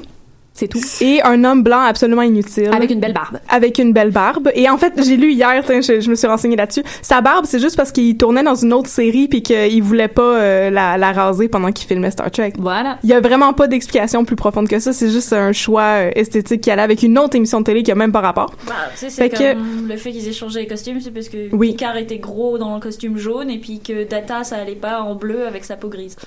[0.54, 0.80] C'est tout.
[1.02, 2.70] et un homme blanc absolument inutile.
[2.74, 3.40] Avec une belle barbe.
[3.50, 4.50] avec une belle barbe.
[4.54, 6.84] Et en fait, j'ai lu hier, tiens, je, je me suis renseignée là-dessus.
[7.02, 10.36] Sa barbe, c'est juste parce qu'il tournait dans une autre série puis qu'il voulait pas
[10.36, 12.54] euh, la, la raser pendant qu'il filmait Star Trek.
[12.60, 13.00] Voilà.
[13.04, 14.92] Il y a vraiment pas d'explication plus profonde que ça.
[14.94, 17.92] C'est juste un choix euh, esthétique qui allait avec une autre émission de télé qui
[17.92, 18.54] a même pas rapport.
[18.68, 21.54] Bah, tu sais, c'est comme le fait qu'ils aient changé les costumes, c'est parce que
[21.56, 21.70] Oui.
[21.72, 25.16] Picard était gros dans le costume jaune et puis que Data, ça allait pas en
[25.16, 26.18] bleu avec sa peau grise.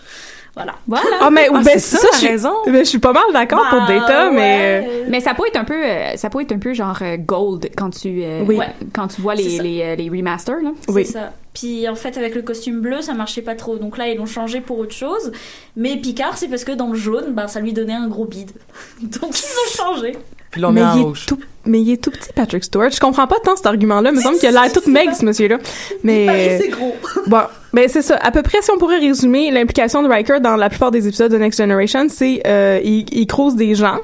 [0.54, 0.74] Voilà.
[0.86, 1.04] Voilà.
[1.20, 2.52] Ah mais Ah, ben, c'est ça, je, t'as raison.
[2.66, 5.04] ben, je suis pas mal d'accord pour Bah, Data, mais euh, ouais.
[5.08, 7.70] Mais ça peut être un peu, euh, ça peut être un peu genre euh, gold
[7.76, 8.58] quand tu, euh, Oui.
[8.92, 9.62] quand tu vois les, ça.
[9.64, 10.70] les, les remasters là.
[10.88, 11.04] oui.
[11.06, 11.32] C'est ça.
[11.54, 13.76] Puis en fait, avec le costume bleu, ça marchait pas trop.
[13.78, 15.30] Donc là, ils l'ont changé pour autre chose.
[15.76, 18.50] Mais Picard, c'est parce que dans le jaune, bah, ça lui donnait un gros bide.
[19.02, 20.16] Donc ils l'ont changé.
[20.54, 21.22] Puis l'on mais met en il rouge.
[21.24, 22.92] est tout, mais il est tout petit, Patrick Stewart.
[22.92, 24.10] Je comprends pas tant cet argument-là.
[24.12, 25.58] Il me semble qu'il a l'air tout meg, ce monsieur-là.
[26.04, 26.94] Mais c'est gros.
[27.26, 27.40] Bon,
[27.72, 28.16] ben c'est ça.
[28.22, 31.32] À peu près, si on pourrait résumer l'implication de Riker dans la plupart des épisodes
[31.32, 33.98] de Next Generation, c'est euh, il, il crouse des gens,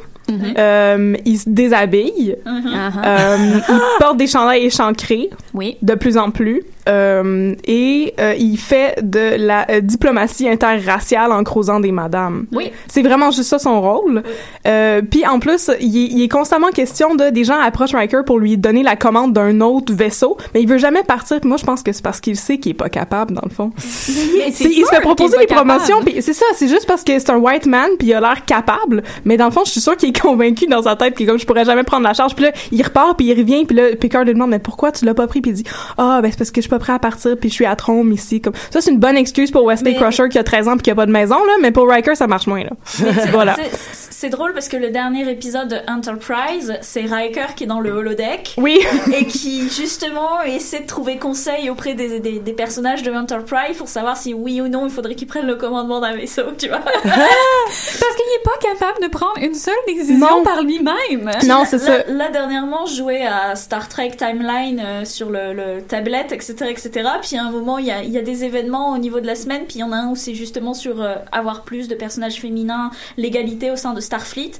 [0.59, 3.05] euh, il se déshabille, Uh-huh.
[3.05, 3.37] euh,
[3.69, 5.77] il porte des chandails échancrés Oui.
[5.83, 11.45] de plus en plus, euh, et euh, il fait de la euh, diplomatie interraciale en
[11.45, 12.47] croisant des madames.
[12.53, 12.71] Oui.
[12.89, 14.23] C'est vraiment juste ça son rôle.
[14.67, 18.23] Euh, puis en plus, il est, il est constamment question de des gens approchent Riker
[18.27, 21.41] pour lui donner la commande d'un autre vaisseau, mais il veut jamais partir.
[21.41, 23.51] Puis moi, je pense que c'est parce qu'il sait qu'il est pas capable dans le
[23.51, 23.71] fond.
[23.77, 23.83] Mais
[24.51, 27.19] C'est- c'est il se fait proposer des promotions, puis c'est ça, c'est juste parce que
[27.19, 29.81] c'est un white man, puis il a l'air capable, mais dans le fond, je suis
[29.81, 32.15] sûre qu'il est convaincu dans sa tête, qu'il est comme je pourrais jamais prendre la
[32.15, 34.93] charge, puis là, il repart, puis il revient, puis là, Picard lui demande mais pourquoi
[34.93, 35.65] tu l'as pas pris, puis il dit
[35.99, 37.77] ah ben c'est parce que je suis pas prêt à partir, puis je suis à
[37.77, 40.69] Trombe ici, comme ça c'est une bonne excuse pour Wesley Mais- Crusher qui a 13
[40.69, 42.71] ans puis qui a pas de maison là, mais pour Riker ça marche moins là.
[43.33, 43.57] voilà.
[43.93, 47.91] C'est- drôle parce que le dernier épisode de Enterprise, c'est Riker qui est dans le
[47.91, 48.55] holodeck.
[48.59, 48.79] Oui.
[49.19, 53.89] et qui justement essaie de trouver conseil auprès des, des, des personnages de Enterprise pour
[53.89, 56.79] savoir si oui ou non il faudrait qu'ils prennent le commandement d'un vaisseau, tu vois.
[57.05, 59.75] Parce qu'il est pas capable de prendre une seule
[60.11, 60.43] décision Non.
[60.45, 61.31] par lui-même.
[61.47, 62.05] Non, c'est ça.
[62.09, 67.09] Là, dernièrement, je jouais à Star Trek Timeline euh, sur le, le tablette, etc., etc.
[67.23, 69.27] Puis à un moment, il y a, il y a des événements au niveau de
[69.27, 69.63] la semaine.
[69.67, 72.41] Puis il y en a un où c'est justement sur euh, avoir plus de personnages
[72.41, 74.53] féminins, l'égalité au sein de Starfleet.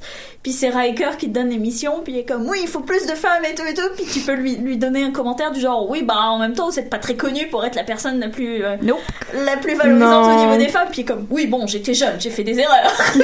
[0.43, 2.01] Puis c'est Riker qui te donne les missions.
[2.03, 3.81] Puis il est comme oui, il faut plus de femmes et tout et tout.
[3.95, 6.69] Puis tu peux lui lui donner un commentaire du genre oui, bah en même temps,
[6.69, 8.99] vous êtes pas très connu pour être la personne la plus euh, Nope.
[9.45, 10.37] la plus valorisante Non.
[10.37, 10.87] au niveau des femmes.
[10.91, 12.91] Puis il est comme oui, bon, j'étais jeune, j'ai fait des erreurs.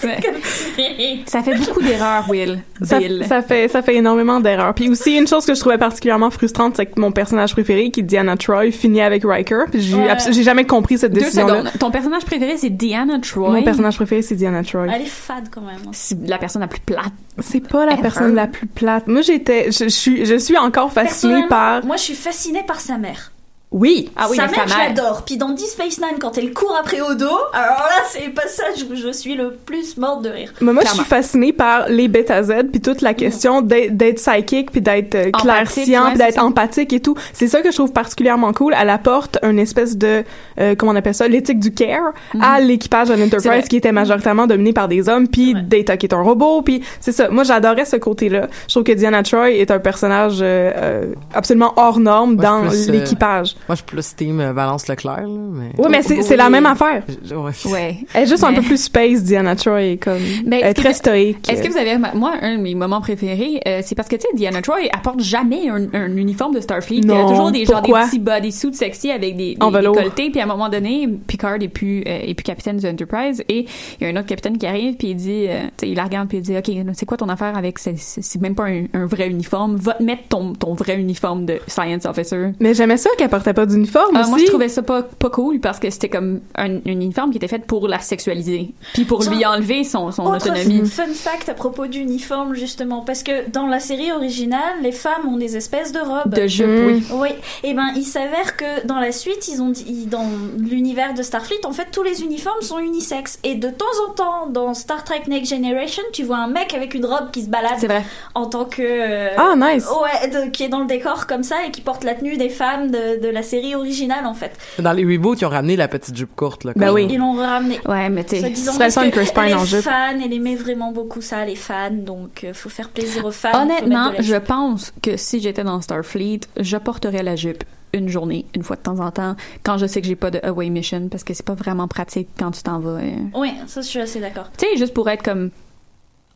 [1.26, 2.60] Ça fait beaucoup d'erreurs, Will.
[2.82, 2.98] Ça,
[3.42, 4.74] fait ça fait énormément d'erreurs.
[4.74, 8.00] Puis aussi une chose que je trouvais particulièrement frustrante, c'est que mon personnage préféré, qui
[8.00, 9.64] est Diana Troy, finit avec Riker.
[9.70, 10.08] Puis j'ai Ouais.
[10.08, 11.58] abs- j'ai jamais compris cette décision-là.
[11.64, 11.72] secondes.
[11.78, 13.50] Ton personnage préféré, c'est Diana Troy.
[13.50, 14.86] Mon personnage préféré, c'est Diana Troy.
[14.94, 15.78] Elle est fade quand même.
[15.92, 17.12] C'est la personne la plus plate.
[17.40, 18.02] C'est pas la Ever.
[18.02, 19.06] personne la plus plate.
[19.06, 21.84] Moi, j'étais, je, je suis, je suis encore fascinée par.
[21.84, 23.32] Moi, je suis fascinée par sa mère.
[23.70, 24.10] Oui.
[24.16, 24.88] Ah oui, sa mère, sa je mère.
[24.88, 25.22] l'adore.
[25.26, 28.86] Puis dans Deep Space Nine, quand elle court après Odo, alors là, c'est le passage
[28.90, 30.52] où je suis le plus morte de rire.
[30.62, 34.16] Mais moi, je suis fascinée par les bêta Z, puis toute la question d'être d'être
[34.16, 37.14] psychique, puis d'être euh, clairvoyant, ouais, puis d'être empathique et tout.
[37.34, 38.74] C'est ça que je trouve particulièrement cool.
[38.80, 40.24] Elle apporte une espèce de,
[40.58, 44.46] euh, comment on appelle ça, l'éthique du care à l'équipage de l'Enterprise qui était majoritairement
[44.46, 45.62] dominé par des hommes, puis Ouais.
[45.62, 47.28] Data qui est un robot, puis c'est ça.
[47.28, 48.48] Moi, j'adorais ce côté-là.
[48.66, 52.64] Je trouve que Diana Troy est un personnage euh, euh, absolument hors norme Moi, dans
[52.66, 53.56] euh, l'équipage.
[53.68, 55.70] Moi, je suis plus team euh, Valence Leclerc, là, mais...
[55.78, 57.02] Oui, mais c'est c'est la même affaire.
[57.24, 57.52] Je- ouais.
[57.66, 57.96] Ouais.
[58.14, 60.80] Elle est juste un peu plus space, Diana Troy, comme Mais elle est est-ce que
[60.80, 61.52] très vous- stoïque.
[61.52, 64.22] Est-ce que vous avez moi un de mes moments préférés euh, c'est parce que tu
[64.22, 67.50] sais Diana Troy apporte jamais un, un uniforme de Starfleet il y a Non, toujours
[67.50, 68.06] des genre des pourquoi?
[68.06, 69.94] petits bodysuits sexy avec des, En des velours.
[69.96, 73.42] décolletés puis à un moment donné Picard est plus euh, est plus capitaine du Enterprise
[73.48, 73.66] et
[74.00, 75.94] il y a un autre capitaine qui arrive puis il dit euh, tu sais il
[75.96, 78.54] la regarde puis il dit OK c'est quoi ton affaire avec c'est c'est c'est même
[78.54, 82.52] pas un, un vrai uniforme va te mettre ton ton vrai uniforme de science officer
[82.60, 84.30] Mais j'aimais ça qu'elle portait pas d'uniforme Ah, aussi.
[84.30, 87.36] moi, je trouvais ça pas, pas cool parce que c'était comme un, un uniforme qui
[87.38, 88.70] était fait pour la sexualiser.
[88.94, 90.86] Puis pour Genre, lui enlever son, son Autre autonomie.
[90.88, 95.36] fun fact à propos d'uniforme, justement, parce que dans la série originale, les femmes ont
[95.36, 96.34] des espèces de robes.
[96.34, 96.86] De jupe, Mm.
[96.86, 97.04] oui.
[97.12, 97.28] Oui,
[97.64, 100.26] et ben il s'avère que dans la suite, ils ont dit, dans
[100.58, 103.38] l'univers de Starfleet, en fait, tous les uniformes sont unisexes.
[103.44, 106.94] Et de temps en temps, dans Star Trek Next Generation, tu vois un mec avec
[106.94, 108.04] une robe qui se balade C'est vrai.
[108.34, 108.82] en tant que.
[108.82, 109.86] euh, Ah, nice.
[110.02, 112.48] Ouais, de- qui est dans le décor comme ça et qui porte la tenue des
[112.48, 114.52] femmes de, de la série originale, en fait.
[114.78, 116.72] Dans les reboots, ils ont ramené la petite jupe courte, là.
[116.76, 117.06] Ben oui.
[117.10, 117.78] Ils l'ont ramené.
[117.86, 118.40] Ouais, mais tu sais.
[118.40, 119.80] Soi-disant Ce serait parce ça, une que Chris Pine en jupe.
[119.80, 123.62] fans, elle aimait vraiment beaucoup ça, les fans, donc euh, faut faire plaisir aux fans.
[123.62, 124.44] Honnêtement, la je jupe.
[124.44, 127.64] pense que si j'étais dans Starfleet, je porterais la jupe
[127.94, 130.38] une journée, une fois de temps en temps, quand je sais que j'ai pas de
[130.44, 133.00] away mission, parce que c'est pas vraiment pratique quand tu t'en vas.
[133.00, 133.12] euh.
[133.34, 134.50] Oui, ça je suis assez d'accord.
[134.58, 135.50] Tu sais, juste pour être comme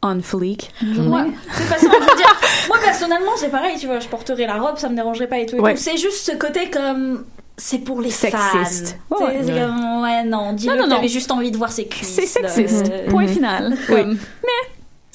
[0.03, 0.70] on fleek.
[0.82, 4.46] Moi, c'est pas ça, je veux dire, moi personnellement c'est pareil, tu vois, je porterais
[4.46, 5.57] la robe, ça me dérangerait pas et tout.
[5.57, 5.74] et Ouais.
[5.74, 5.80] tout.
[5.80, 7.24] C'est juste ce côté comme
[7.57, 8.98] c'est pour les Sexiste.
[9.09, 9.24] fans.
[9.24, 9.38] Ouais.
[9.38, 10.96] Comme, non, dis-le Non, non, que non.
[10.96, 12.09] t'avais juste envie de voir ses cuisses.
[12.14, 12.88] C'est sexiste.
[12.88, 12.96] là.
[13.11, 13.28] Point Mhm.
[13.28, 13.76] final.
[13.88, 13.96] Oui.
[13.96, 14.18] Comme,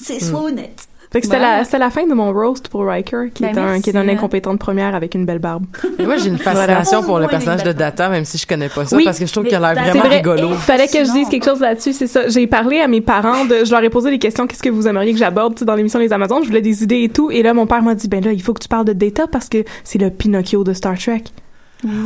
[0.00, 0.87] C'est soit honnête.
[1.10, 1.58] Fait que c'était Voilà.
[1.58, 3.96] la, c'était la fin de mon roast pour Riker, qui, Ben, est, un, qui est
[3.96, 4.08] un hein.
[4.10, 5.64] incompétent de première avec une belle barbe.
[5.98, 8.84] Mais moi, j'ai une fascination pour le personnage de Data, même si je connais pas
[8.84, 10.16] ça, Oui, parce que je trouve qu'il a l'air vraiment vrai.
[10.18, 10.50] rigolo.
[10.54, 12.28] Fallait que je dise quelque chose là-dessus, c'est ça.
[12.28, 14.86] J'ai parlé à mes parents, de, je leur ai posé des questions, qu'est-ce que vous
[14.86, 17.54] aimeriez que j'aborde dans l'émission Les Amazones, je voulais des idées et tout, et là
[17.54, 19.64] mon père m'a dit, ben là, il faut que tu parles de Data parce que
[19.84, 21.24] c'est le Pinocchio de Star Trek.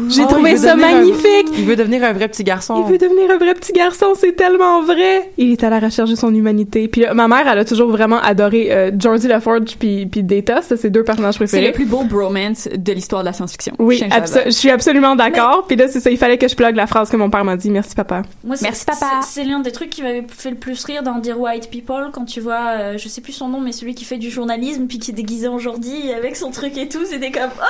[0.09, 1.49] J'ai Oh, trouvé ça un- magnifique!
[1.57, 2.85] Il veut devenir un vrai petit garçon.
[2.87, 5.31] Il veut devenir un vrai petit garçon, c'est tellement vrai.
[5.39, 6.89] Il est à la recherche de son humanité.
[6.89, 8.91] Puis là, ma mère, elle a toujours vraiment adoré euh,
[9.29, 11.67] LaForge puis puis Data, ça c'est deux personnages C'est préférés.
[11.69, 13.75] le plus beau bromance de l'histoire de la science-fiction.
[13.79, 14.03] Oui,
[14.45, 15.65] je suis absolument d'accord.
[15.67, 17.57] Puis là, c'est ça, il fallait que je plug la phrase que mon père m'a
[17.57, 17.71] dit.
[17.71, 18.23] Merci papa.
[18.45, 19.07] Moi, c'est- Merci, papa.
[19.23, 22.11] c'est- C'est l'un des trucs qui m'avait fait le plus rire dans Dear White People
[22.13, 24.87] quand tu vois, euh, je sais plus son nom, mais celui qui fait du journalisme
[24.87, 27.67] puis qui est déguisé en Jordi avec son truc et tout, c'était comme ah,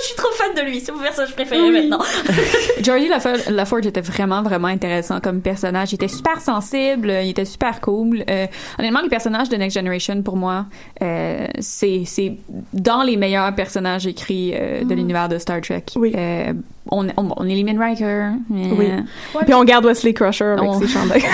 [0.00, 1.70] je suis trop fan de lui, c'est mon personnage préféré Oui.
[1.72, 2.00] maintenant.
[2.82, 5.92] Jordi Lafo- Laforge était vraiment, vraiment intéressant comme personnage.
[5.92, 8.24] Il était super sensible, il était super cool.
[8.28, 8.46] Euh,
[8.78, 10.66] honnêtement, les personnages de Next Generation, pour moi,
[11.02, 12.36] euh, c'est c'est
[12.72, 15.84] dans les meilleurs personnages écrits euh, de l'univers de Star Trek.
[15.96, 16.12] Oui.
[16.16, 16.52] Euh,
[16.90, 18.30] on, on, on élimine Riker.
[18.50, 18.86] mais- Oui.
[19.34, 21.24] Ouais, Puis on garde Wesley Crusher avec On- ses chandails.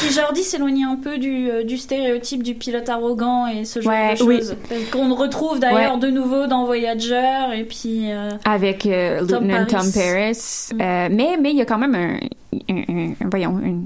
[0.00, 3.92] Puis Jordi s'éloignait un peu du, euh, du stéréotype du pilote arrogant et ce genre
[3.92, 4.36] Ouais, de oui.
[4.38, 4.56] choses.
[4.72, 7.22] Euh, Qu'on retrouve d'ailleurs de nouveau dans Voyager
[7.54, 8.10] et puis.
[8.10, 10.38] euh, avec euh, Tom Lieutenant Tom Paris.
[10.74, 10.80] Mm.
[10.80, 12.18] Euh, mais mais il y a quand même un,
[12.70, 13.80] un, un- un- voyons un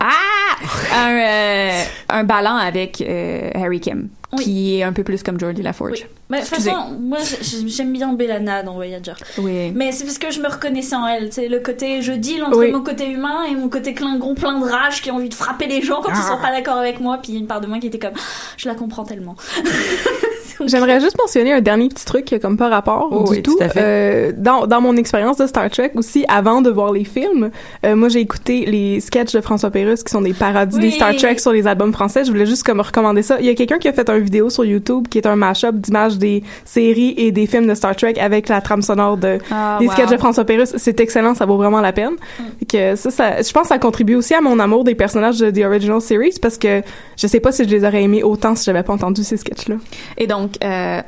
[0.00, 0.56] ah
[0.94, 4.44] un euh, un ballon avec euh, Harry Kim Oui.
[4.44, 5.92] qui est un peu plus comme Jordi LaForge.
[6.02, 6.04] Oui.
[6.30, 9.12] Mais de toute façon, moi j'ai- j'aime bien Bellana dans Voyager.
[9.38, 9.70] Oui.
[9.74, 11.32] Mais c'est parce que je me reconnaissais en elle.
[11.32, 12.72] C'est le côté je deal entre Oui.
[12.72, 15.66] mon côté humain et mon côté clingon plein de rage qui a envie de frapper
[15.66, 17.18] les gens quand ils sont pas d'accord avec moi.
[17.22, 18.14] Puis il y a une part de moi qui était comme
[18.56, 19.36] je la comprends tellement.
[20.66, 23.42] J'aimerais juste mentionner un dernier petit truc qui a comme pas rapport Oh du oui,
[23.42, 23.56] tout.
[23.56, 23.80] tout à fait.
[23.82, 27.50] Euh, dans, dans mon expérience de Star Trek aussi, avant de voir les films,
[27.84, 30.82] euh, moi j'ai écouté les sketchs de François Pérusse qui sont des parodies Oui.
[30.82, 32.24] des Star Trek sur les albums français.
[32.24, 33.36] Je voulais juste comme recommander ça.
[33.40, 35.76] Il y a quelqu'un qui a fait une vidéo sur YouTube qui est un mashup
[35.76, 39.76] d'images des séries et des films de Star Trek avec la trame sonore de Ah,
[39.80, 39.92] des wow.
[39.92, 40.74] sketchs de François Pérusse.
[40.76, 42.14] C'est excellent, ça vaut vraiment la peine.
[42.58, 45.38] Fait Que ça, ça, je pense que ça contribue aussi à mon amour des personnages
[45.38, 46.82] de The Original Series parce que
[47.16, 49.76] je sais pas si je les aurais aimés autant si j'avais pas entendu ces sketchs-là.
[50.18, 51.02] Et donc euh,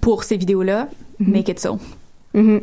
[0.00, 0.88] pour ces vidéos là,
[1.18, 1.32] Mhm.
[1.32, 1.78] make it so.
[2.34, 2.60] Mhm.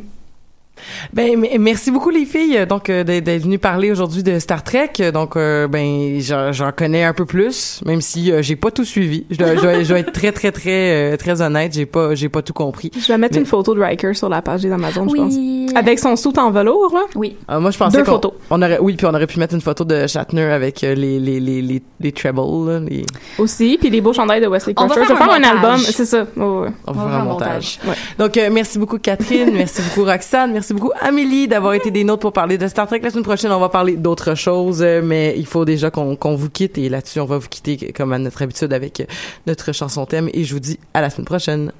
[1.13, 5.35] Ben merci beaucoup les filles donc euh, d'être venues parler aujourd'hui de Star Trek donc
[5.35, 9.37] euh, ben j'en connais un peu plus même si euh, j'ai pas tout suivi je
[9.37, 12.29] dois, je dois, je dois être très très très euh, très honnête j'ai pas j'ai
[12.29, 14.71] pas tout compris Je vais mettre Mais- une photo de Riker sur la page des
[14.71, 15.19] Amazon, je Oui.
[15.19, 15.35] pense.
[15.75, 17.01] Avec son soute en velours, là?
[17.15, 17.37] Oui.
[17.47, 18.31] Ah, moi je pensais Deux qu'on photos.
[18.49, 21.19] on aurait oui puis on aurait pu mettre une photo de Shatner avec euh, les
[21.19, 23.05] les les les, les trebles là, les
[23.37, 25.01] Aussi, puis les beaux chandails de Wesley On va Crusher.
[25.09, 26.25] Je faire vais un faire un album, c'est ça.
[26.35, 26.69] Ouais, ouais.
[26.87, 27.79] on va On va faire un montage.
[28.17, 32.21] Donc, euh, merci beaucoup Catherine, merci beaucoup Roxane, merci beaucoup Amélie d'avoir été des nôtres
[32.21, 32.99] pour parler de Star Trek.
[32.99, 36.49] La semaine prochaine, on va parler d'autres choses, euh, mais il faut déjà qu'on vous
[36.49, 39.07] quitte et là-dessus, on va vous quitter comme à notre habitude avec
[39.47, 41.71] notre chanson thème et je vous dis à la semaine prochaine.